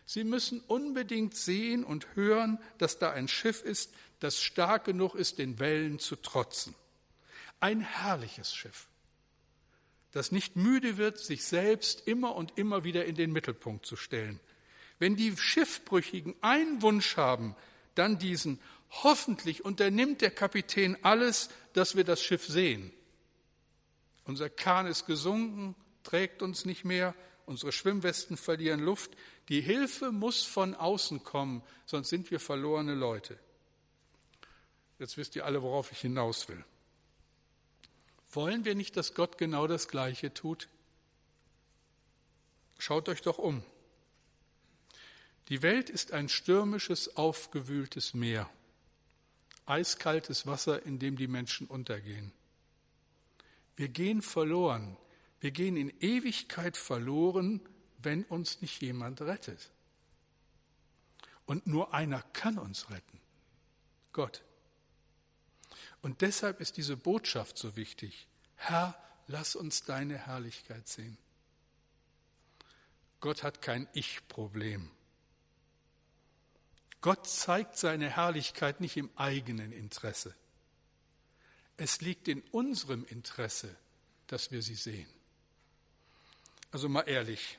Sie 0.07 0.25
müssen 0.25 0.61
unbedingt 0.61 1.35
sehen 1.35 1.85
und 1.85 2.15
hören, 2.15 2.59
dass 2.79 2.99
da 2.99 3.11
ein 3.11 3.29
Schiff 3.29 3.63
ist, 3.63 3.93
das 4.21 4.41
stark 4.41 4.85
genug 4.85 5.15
ist, 5.15 5.39
den 5.39 5.59
Wellen 5.59 5.99
zu 5.99 6.17
trotzen. 6.17 6.75
Ein 7.61 7.81
herrliches 7.81 8.55
Schiff 8.55 8.89
das 10.15 10.31
nicht 10.31 10.55
müde 10.55 10.97
wird, 10.97 11.19
sich 11.19 11.45
selbst 11.45 12.07
immer 12.07 12.37
und 12.37 12.57
immer 12.57 12.85
wieder 12.85 13.05
in 13.05 13.17
den 13.17 13.33
Mittelpunkt 13.33 13.85
zu 13.85 13.97
stellen. 13.97 14.39
Wenn 15.01 15.17
die 15.17 15.37
Schiffbrüchigen 15.37 16.37
einen 16.41 16.83
Wunsch 16.83 17.17
haben, 17.17 17.57
dann 17.97 18.17
diesen, 18.21 18.61
hoffentlich 18.91 19.65
unternimmt 19.65 20.21
der 20.21 20.31
Kapitän 20.31 20.97
alles, 21.03 21.51
dass 21.73 21.97
wir 21.97 22.05
das 22.05 22.23
Schiff 22.23 22.47
sehen. 22.47 22.93
Unser 24.25 24.49
Kahn 24.49 24.87
ist 24.87 25.07
gesunken, 25.07 25.75
trägt 26.05 26.43
uns 26.43 26.65
nicht 26.65 26.85
mehr, 26.85 27.17
unsere 27.45 27.73
Schwimmwesten 27.73 28.37
verlieren 28.37 28.81
Luft. 28.81 29.11
Die 29.49 29.61
Hilfe 29.61 30.11
muss 30.11 30.43
von 30.43 30.75
außen 30.75 31.23
kommen, 31.23 31.63
sonst 31.87 32.09
sind 32.09 32.31
wir 32.31 32.41
verlorene 32.41 32.95
Leute. 32.95 33.39
Jetzt 34.99 35.17
wisst 35.17 35.37
ihr 35.37 35.45
alle, 35.45 35.63
worauf 35.63 35.93
ich 35.93 36.01
hinaus 36.01 36.49
will. 36.49 36.65
Wollen 38.31 38.65
wir 38.65 38.75
nicht, 38.75 38.97
dass 38.97 39.15
Gott 39.15 39.39
genau 39.39 39.67
das 39.67 39.89
Gleiche 39.89 40.33
tut? 40.33 40.69
Schaut 42.79 43.09
euch 43.09 43.23
doch 43.23 43.39
um. 43.39 43.63
Die 45.49 45.63
Welt 45.63 45.91
ist 45.91 46.13
ein 46.13 46.29
stürmisches, 46.29 47.17
aufgewühltes 47.17 48.15
Meer, 48.15 48.49
eiskaltes 49.67 50.47
Wasser, 50.47 50.85
in 50.85 50.99
dem 50.99 51.17
die 51.17 51.29
Menschen 51.29 51.67
untergehen. 51.67 52.33
Wir 53.77 53.89
gehen 53.89 54.23
verloren, 54.23 54.97
wir 55.41 55.51
gehen 55.51 55.77
in 55.77 55.93
Ewigkeit 56.01 56.77
verloren, 56.77 57.61
wenn 58.05 58.25
uns 58.25 58.61
nicht 58.61 58.83
jemand 58.83 59.21
rettet. 59.21 59.71
Und 61.47 61.67
nur 61.67 61.93
einer 61.93 62.23
kann 62.33 62.59
uns 62.59 62.91
retten, 62.91 63.21
Gott. 64.13 64.43
Und 66.01 66.21
deshalb 66.21 66.61
ist 66.61 66.77
diese 66.77 66.97
Botschaft 66.97 67.59
so 67.59 67.77
wichtig. 67.77 68.27
Herr, 68.57 68.95
lass 69.27 69.57
uns 69.57 69.85
deine 69.85 70.19
Herrlichkeit 70.19 70.89
sehen. 70.89 71.19
Gott 73.21 73.43
hat 73.43 73.63
kein 73.63 73.89
Ich-Problem. 73.95 74.91
Gott 77.01 77.27
zeigt 77.27 77.77
seine 77.77 78.09
Herrlichkeit 78.09 78.81
nicht 78.81 78.97
im 78.97 79.11
eigenen 79.17 79.73
Interesse. 79.73 80.35
Es 81.77 82.01
liegt 82.01 82.29
in 82.29 82.41
unserem 82.51 83.05
Interesse, 83.07 83.75
dass 84.27 84.51
wir 84.53 84.63
sie 84.63 84.75
sehen. 84.75 85.09
Also 86.71 86.89
mal 86.89 87.03
ehrlich, 87.03 87.59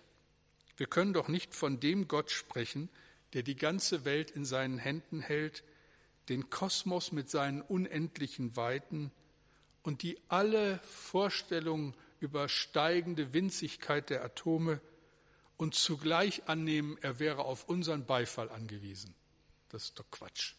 wir 0.78 0.88
können 0.88 1.14
doch 1.14 1.28
nicht 1.28 1.56
von 1.56 1.80
dem 1.80 2.08
Gott 2.08 2.32
sprechen, 2.32 2.90
der 3.34 3.44
die 3.44 3.56
ganze 3.56 4.06
Welt 4.06 4.32
in 4.32 4.46
seinen 4.46 4.78
Händen 4.78 5.22
hält, 5.22 5.64
den 6.30 6.50
Kosmos 6.50 7.12
mit 7.12 7.30
seinen 7.30 7.62
unendlichen 7.62 8.56
Weiten 8.56 9.12
und 9.84 10.02
die 10.02 10.18
alle 10.28 10.80
Vorstellungen 10.80 11.94
übersteigende 12.20 13.34
Winzigkeit 13.34 14.10
der 14.10 14.24
Atome 14.24 14.82
und 15.58 15.76
zugleich 15.76 16.48
annehmen, 16.48 16.98
er 17.02 17.20
wäre 17.20 17.46
auf 17.46 17.70
unseren 17.70 18.06
Beifall 18.06 18.50
angewiesen. 18.50 19.14
Das 19.70 19.86
ist 19.86 20.00
doch 20.00 20.10
Quatsch. 20.12 20.54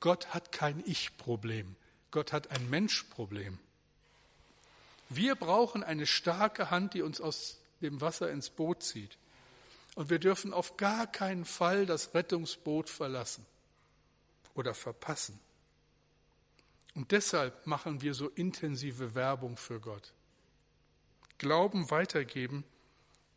Gott 0.00 0.28
hat 0.34 0.52
kein 0.52 0.82
Ich-Problem. 0.86 1.76
Gott 2.10 2.32
hat 2.32 2.50
ein 2.50 2.68
Mensch-Problem. 2.70 3.58
Wir 5.08 5.34
brauchen 5.34 5.82
eine 5.82 6.06
starke 6.06 6.70
Hand, 6.70 6.94
die 6.94 7.02
uns 7.02 7.20
aus 7.20 7.61
dem 7.82 8.00
Wasser 8.00 8.30
ins 8.30 8.50
Boot 8.50 8.82
zieht. 8.82 9.18
Und 9.94 10.08
wir 10.08 10.18
dürfen 10.18 10.54
auf 10.54 10.76
gar 10.76 11.06
keinen 11.06 11.44
Fall 11.44 11.84
das 11.84 12.14
Rettungsboot 12.14 12.88
verlassen 12.88 13.44
oder 14.54 14.74
verpassen. 14.74 15.38
Und 16.94 17.10
deshalb 17.10 17.66
machen 17.66 18.02
wir 18.02 18.14
so 18.14 18.28
intensive 18.28 19.14
Werbung 19.14 19.56
für 19.56 19.80
Gott. 19.80 20.12
Glauben 21.38 21.90
weitergeben, 21.90 22.64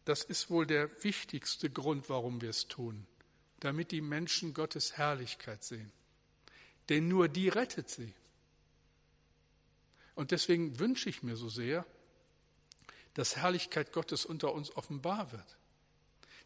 das 0.03 0.23
ist 0.23 0.49
wohl 0.49 0.67
der 0.67 0.89
wichtigste 1.03 1.69
Grund, 1.69 2.09
warum 2.09 2.41
wir 2.41 2.49
es 2.49 2.67
tun, 2.67 3.07
damit 3.59 3.91
die 3.91 4.01
Menschen 4.01 4.53
Gottes 4.53 4.97
Herrlichkeit 4.97 5.63
sehen. 5.63 5.91
Denn 6.89 7.07
nur 7.07 7.27
die 7.27 7.49
rettet 7.49 7.89
sie. 7.89 8.13
Und 10.13 10.31
deswegen 10.31 10.79
wünsche 10.79 11.09
ich 11.09 11.23
mir 11.23 11.35
so 11.35 11.49
sehr, 11.49 11.85
dass 13.15 13.37
Herrlichkeit 13.37 13.93
Gottes 13.93 14.25
unter 14.25 14.53
uns 14.53 14.75
offenbar 14.75 15.31
wird. 15.31 15.57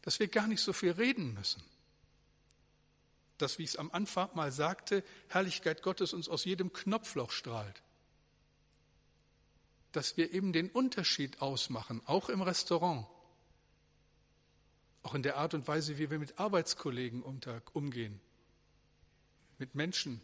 Dass 0.03 0.19
wir 0.19 0.27
gar 0.27 0.47
nicht 0.47 0.61
so 0.61 0.71
viel 0.71 0.91
reden 0.91 1.33
müssen. 1.33 1.61
Dass, 3.37 3.57
wie 3.57 3.63
ich 3.63 3.71
es 3.71 3.75
am 3.75 3.91
Anfang 3.91 4.29
mal 4.35 4.51
sagte, 4.51 5.03
Herrlichkeit 5.27 5.81
Gottes 5.81 6.13
uns 6.13 6.29
aus 6.29 6.45
jedem 6.45 6.71
Knopfloch 6.71 7.31
strahlt. 7.31 7.81
Dass 9.91 10.15
wir 10.15 10.31
eben 10.31 10.53
den 10.53 10.69
Unterschied 10.69 11.41
ausmachen, 11.41 12.01
auch 12.05 12.29
im 12.29 12.41
Restaurant. 12.41 13.07
Auch 15.01 15.15
in 15.15 15.23
der 15.23 15.37
Art 15.37 15.55
und 15.55 15.67
Weise, 15.67 15.97
wie 15.97 16.11
wir 16.11 16.19
mit 16.19 16.37
Arbeitskollegen 16.37 17.23
umgehen. 17.73 18.21
Mit 19.57 19.73
Menschen, 19.73 20.21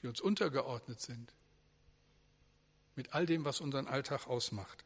die 0.00 0.06
uns 0.06 0.20
untergeordnet 0.20 1.00
sind. 1.00 1.34
Mit 2.94 3.14
all 3.14 3.26
dem, 3.26 3.44
was 3.44 3.60
unseren 3.60 3.88
Alltag 3.88 4.28
ausmacht. 4.28 4.84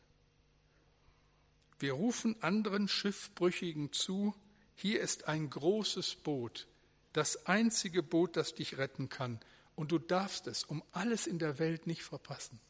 Wir 1.82 1.94
rufen 1.94 2.40
anderen 2.44 2.86
Schiffbrüchigen 2.86 3.92
zu, 3.92 4.36
hier 4.76 5.00
ist 5.00 5.26
ein 5.26 5.50
großes 5.50 6.14
Boot, 6.14 6.68
das 7.12 7.46
einzige 7.46 8.04
Boot, 8.04 8.36
das 8.36 8.54
dich 8.54 8.78
retten 8.78 9.08
kann, 9.08 9.40
und 9.74 9.90
du 9.90 9.98
darfst 9.98 10.46
es 10.46 10.62
um 10.62 10.84
alles 10.92 11.26
in 11.26 11.40
der 11.40 11.58
Welt 11.58 11.88
nicht 11.88 12.04
verpassen. 12.04 12.60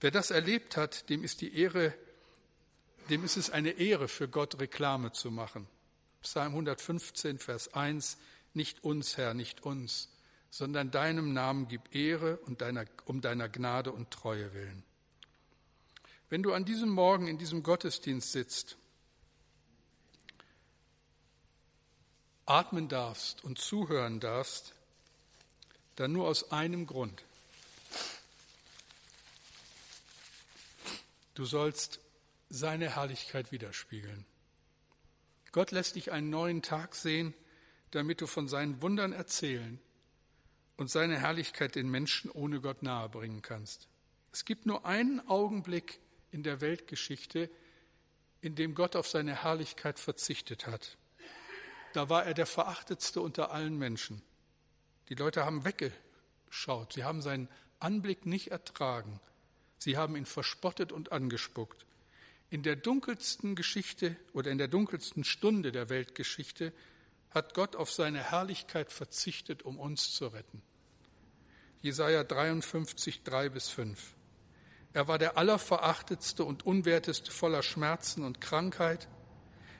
Wer 0.00 0.10
das 0.10 0.30
erlebt 0.30 0.76
hat, 0.76 1.08
dem 1.08 1.24
ist 1.24 1.40
die 1.40 1.56
Ehre, 1.56 1.94
dem 3.08 3.24
ist 3.24 3.38
es 3.38 3.48
eine 3.48 3.70
Ehre 3.70 4.08
für 4.08 4.28
Gott 4.28 4.60
Reklame 4.60 5.12
zu 5.12 5.30
machen. 5.30 5.66
Psalm 6.20 6.52
115, 6.52 7.38
Vers 7.38 7.72
1, 7.72 8.18
nicht 8.52 8.84
uns, 8.84 9.16
Herr, 9.16 9.32
nicht 9.32 9.62
uns, 9.62 10.10
sondern 10.50 10.90
deinem 10.90 11.32
Namen 11.32 11.68
gib 11.68 11.94
Ehre 11.94 12.36
und 12.40 12.60
deiner, 12.60 12.84
um 13.06 13.22
deiner 13.22 13.48
Gnade 13.48 13.92
und 13.92 14.10
Treue 14.10 14.52
willen. 14.52 14.84
Wenn 16.30 16.44
du 16.44 16.54
an 16.54 16.64
diesem 16.64 16.88
Morgen 16.88 17.26
in 17.26 17.38
diesem 17.38 17.64
Gottesdienst 17.64 18.30
sitzt, 18.30 18.76
atmen 22.46 22.88
darfst 22.88 23.44
und 23.44 23.58
zuhören 23.58 24.20
darfst, 24.20 24.74
dann 25.96 26.12
nur 26.12 26.28
aus 26.28 26.52
einem 26.52 26.86
Grund. 26.86 27.22
Du 31.34 31.44
sollst 31.44 32.00
seine 32.48 32.94
Herrlichkeit 32.94 33.50
widerspiegeln. 33.50 34.24
Gott 35.52 35.72
lässt 35.72 35.96
dich 35.96 36.12
einen 36.12 36.30
neuen 36.30 36.62
Tag 36.62 36.94
sehen, 36.94 37.34
damit 37.90 38.20
du 38.20 38.26
von 38.28 38.46
seinen 38.46 38.80
Wundern 38.82 39.12
erzählen 39.12 39.80
und 40.76 40.90
seine 40.90 41.18
Herrlichkeit 41.18 41.74
den 41.74 41.90
Menschen 41.90 42.30
ohne 42.30 42.60
Gott 42.60 42.82
nahebringen 42.82 43.42
kannst. 43.42 43.88
Es 44.32 44.44
gibt 44.44 44.66
nur 44.66 44.86
einen 44.86 45.26
Augenblick, 45.28 45.98
in 46.30 46.42
der 46.42 46.60
Weltgeschichte, 46.60 47.50
in 48.40 48.54
dem 48.54 48.74
Gott 48.74 48.96
auf 48.96 49.08
seine 49.08 49.42
Herrlichkeit 49.42 49.98
verzichtet 49.98 50.66
hat. 50.66 50.96
Da 51.92 52.08
war 52.08 52.24
er 52.24 52.34
der 52.34 52.46
verachtetste 52.46 53.20
unter 53.20 53.50
allen 53.50 53.76
Menschen. 53.76 54.22
Die 55.08 55.14
Leute 55.14 55.44
haben 55.44 55.64
weggeschaut, 55.64 56.92
sie 56.92 57.04
haben 57.04 57.20
seinen 57.20 57.48
Anblick 57.80 58.26
nicht 58.26 58.50
ertragen, 58.50 59.20
sie 59.78 59.96
haben 59.96 60.16
ihn 60.16 60.26
verspottet 60.26 60.92
und 60.92 61.12
angespuckt. 61.12 61.84
In 62.48 62.62
der 62.62 62.76
dunkelsten 62.76 63.54
Geschichte 63.54 64.16
oder 64.32 64.50
in 64.50 64.58
der 64.58 64.68
dunkelsten 64.68 65.24
Stunde 65.24 65.72
der 65.72 65.88
Weltgeschichte 65.88 66.72
hat 67.30 67.54
Gott 67.54 67.76
auf 67.76 67.92
seine 67.92 68.22
Herrlichkeit 68.22 68.92
verzichtet, 68.92 69.62
um 69.62 69.78
uns 69.78 70.12
zu 70.12 70.26
retten. 70.28 70.62
Jesaja 71.80 72.24
53, 72.24 73.22
3 73.22 73.48
bis 73.48 73.68
5. 73.68 74.14
Er 74.92 75.06
war 75.06 75.18
der 75.18 75.38
allerverachtetste 75.38 76.44
und 76.44 76.66
unwerteste 76.66 77.30
voller 77.30 77.62
Schmerzen 77.62 78.24
und 78.24 78.40
Krankheit. 78.40 79.08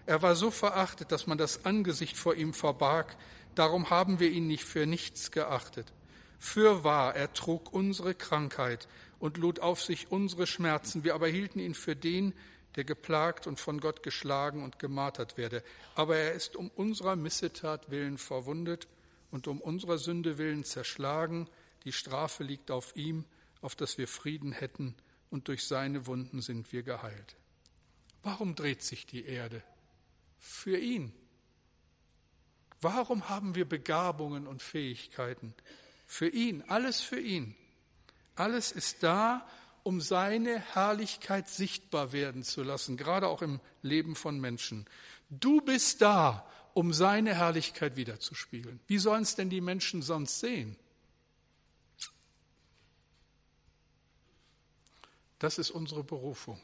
Er 0.07 0.23
war 0.23 0.37
so 0.37 0.51
verachtet, 0.51 1.11
dass 1.13 1.27
man 1.27 1.39
das 1.39 1.65
Angesicht 1.65 2.17
vor 2.17 2.35
ihm 2.35 2.55
verbarg. 2.55 3.17
Darum 3.55 3.91
haben 3.91 4.21
wir 4.21 4.31
ihn 4.31 4.47
nicht 4.47 4.65
für 4.65 4.87
nichts 4.87 5.31
geachtet. 5.31 5.93
Fürwahr, 6.39 7.15
er 7.17 7.33
trug 7.33 7.73
unsere 7.73 8.15
Krankheit 8.15 8.89
und 9.19 9.37
lud 9.37 9.61
auf 9.61 9.83
sich 9.83 10.11
unsere 10.11 10.47
Schmerzen. 10.47 11.05
Wir 11.05 11.15
aber 11.15 11.29
hielten 11.29 11.59
ihn 11.59 11.75
für 11.75 11.97
den, 11.97 12.33
der 12.77 12.85
geplagt 12.85 13.47
und 13.47 13.59
von 13.59 13.81
Gott 13.81 14.03
geschlagen 14.03 14.63
und 14.63 14.79
gemartert 14.79 15.37
werde. 15.37 15.63
Aber 15.97 16.17
er 16.17 16.33
ist 16.33 16.55
um 16.55 16.71
unserer 16.71 17.17
Missetat 17.17 17.91
willen 17.91 18.17
verwundet 18.17 18.87
und 19.33 19.49
um 19.49 19.61
unserer 19.61 19.99
Sünde 19.99 20.39
willen 20.39 20.65
zerschlagen. 20.65 21.49
Die 21.85 21.93
Strafe 21.93 22.45
liegt 22.45 22.71
auf 22.71 22.95
ihm 22.95 23.25
auf 23.61 23.77
dass 23.77 23.99
wir 23.99 24.09
Frieden 24.09 24.53
hätten, 24.53 24.95
und 25.31 25.47
durch 25.47 25.65
seine 25.65 26.07
Wunden 26.07 26.43
sind 26.43 26.73
wir 26.73 26.83
geheilt. 26.83 27.37
Warum 28.23 28.55
dreht 28.55 28.83
sich 28.83 29.07
die 29.07 29.25
Erde? 29.25 29.63
Für 30.39 30.77
ihn. 30.77 31.13
Warum 32.81 33.29
haben 33.29 33.55
wir 33.55 33.65
Begabungen 33.65 34.47
und 34.47 34.63
Fähigkeiten? 34.63 35.55
Für 36.07 36.29
ihn, 36.29 36.65
alles 36.67 37.01
für 37.01 37.21
ihn. 37.21 37.55
Alles 38.35 38.73
ist 38.73 39.03
da, 39.03 39.47
um 39.83 40.01
seine 40.01 40.59
Herrlichkeit 40.59 41.49
sichtbar 41.49 42.13
werden 42.13 42.43
zu 42.43 42.63
lassen, 42.63 42.97
gerade 42.97 43.29
auch 43.29 43.43
im 43.43 43.61
Leben 43.83 44.15
von 44.15 44.41
Menschen. 44.41 44.87
Du 45.31 45.61
bist 45.61 46.03
da, 46.03 46.47
um 46.75 46.93
seine 46.93 47.35
Herrlichkeit 47.35 47.97
wiederzuspiegeln. 47.97 48.81
Wie 48.87 48.99
sollen 48.99 49.23
es 49.23 49.37
denn 49.37 49.51
die 49.51 49.61
Menschen 49.61 50.03
sonst 50.03 50.41
sehen? 50.41 50.77
Das 55.41 55.59
ist 55.59 55.71
unsere 55.71 56.05
Berufung. 56.05 56.61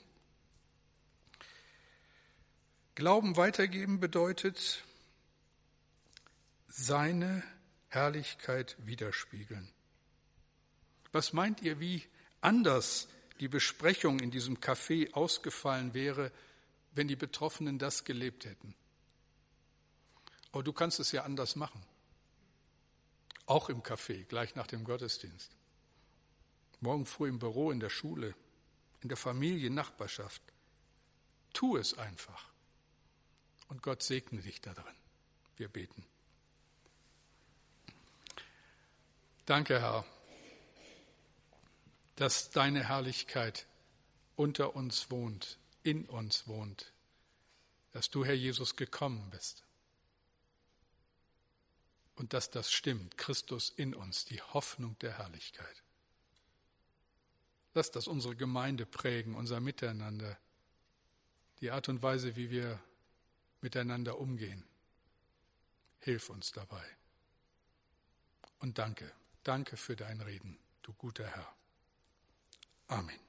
Glauben 2.94 3.36
weitergeben 3.36 4.00
bedeutet 4.00 4.84
seine 6.68 7.42
Herrlichkeit 7.88 8.76
widerspiegeln. 8.78 9.66
Was 11.10 11.32
meint 11.32 11.62
ihr, 11.62 11.80
wie 11.80 12.02
anders 12.42 13.08
die 13.40 13.48
Besprechung 13.48 14.20
in 14.20 14.30
diesem 14.30 14.58
Café 14.58 15.10
ausgefallen 15.14 15.94
wäre, 15.94 16.30
wenn 16.92 17.08
die 17.08 17.16
Betroffenen 17.16 17.78
das 17.78 18.04
gelebt 18.04 18.44
hätten? 18.44 18.74
Aber 20.52 20.62
du 20.62 20.74
kannst 20.74 21.00
es 21.00 21.12
ja 21.12 21.24
anders 21.24 21.56
machen. 21.56 21.82
Auch 23.46 23.70
im 23.70 23.82
Café, 23.82 24.24
gleich 24.24 24.54
nach 24.54 24.66
dem 24.66 24.84
Gottesdienst. 24.84 25.50
Morgen 26.80 27.06
früh 27.06 27.28
im 27.28 27.38
Büro, 27.38 27.70
in 27.70 27.80
der 27.80 27.90
Schule, 27.90 28.34
in 29.02 29.08
der 29.08 29.16
Familie, 29.16 29.70
Nachbarschaft. 29.70 30.42
Tu 31.52 31.76
es 31.76 31.94
einfach. 31.94 32.50
Und 33.68 33.82
Gott 33.82 34.02
segne 34.02 34.40
dich 34.40 34.60
darin. 34.60 34.84
Wir 35.56 35.68
beten. 35.68 36.04
Danke, 39.46 39.80
Herr, 39.80 40.04
dass 42.16 42.50
deine 42.50 42.88
Herrlichkeit 42.88 43.66
unter 44.34 44.74
uns 44.74 45.10
wohnt, 45.10 45.58
in 45.82 46.04
uns 46.06 46.46
wohnt, 46.48 46.92
dass 47.92 48.10
du, 48.10 48.24
Herr 48.24 48.34
Jesus, 48.34 48.76
gekommen 48.76 49.30
bist. 49.30 49.62
Und 52.16 52.32
dass 52.32 52.50
das 52.50 52.72
stimmt, 52.72 53.18
Christus 53.18 53.70
in 53.70 53.94
uns, 53.94 54.24
die 54.24 54.40
Hoffnung 54.40 54.98
der 55.00 55.18
Herrlichkeit. 55.18 55.82
Lass 57.76 57.90
das 57.90 58.08
unsere 58.08 58.34
Gemeinde 58.34 58.86
prägen, 58.86 59.34
unser 59.34 59.60
Miteinander, 59.60 60.38
die 61.60 61.70
Art 61.70 61.90
und 61.90 62.02
Weise, 62.02 62.34
wie 62.34 62.50
wir 62.50 62.80
miteinander 63.60 64.18
umgehen. 64.18 64.64
Hilf 65.98 66.30
uns 66.30 66.52
dabei. 66.52 66.82
Und 68.60 68.78
danke, 68.78 69.12
danke 69.42 69.76
für 69.76 69.94
dein 69.94 70.22
Reden, 70.22 70.58
du 70.80 70.94
guter 70.94 71.26
Herr. 71.26 71.54
Amen. 72.88 73.25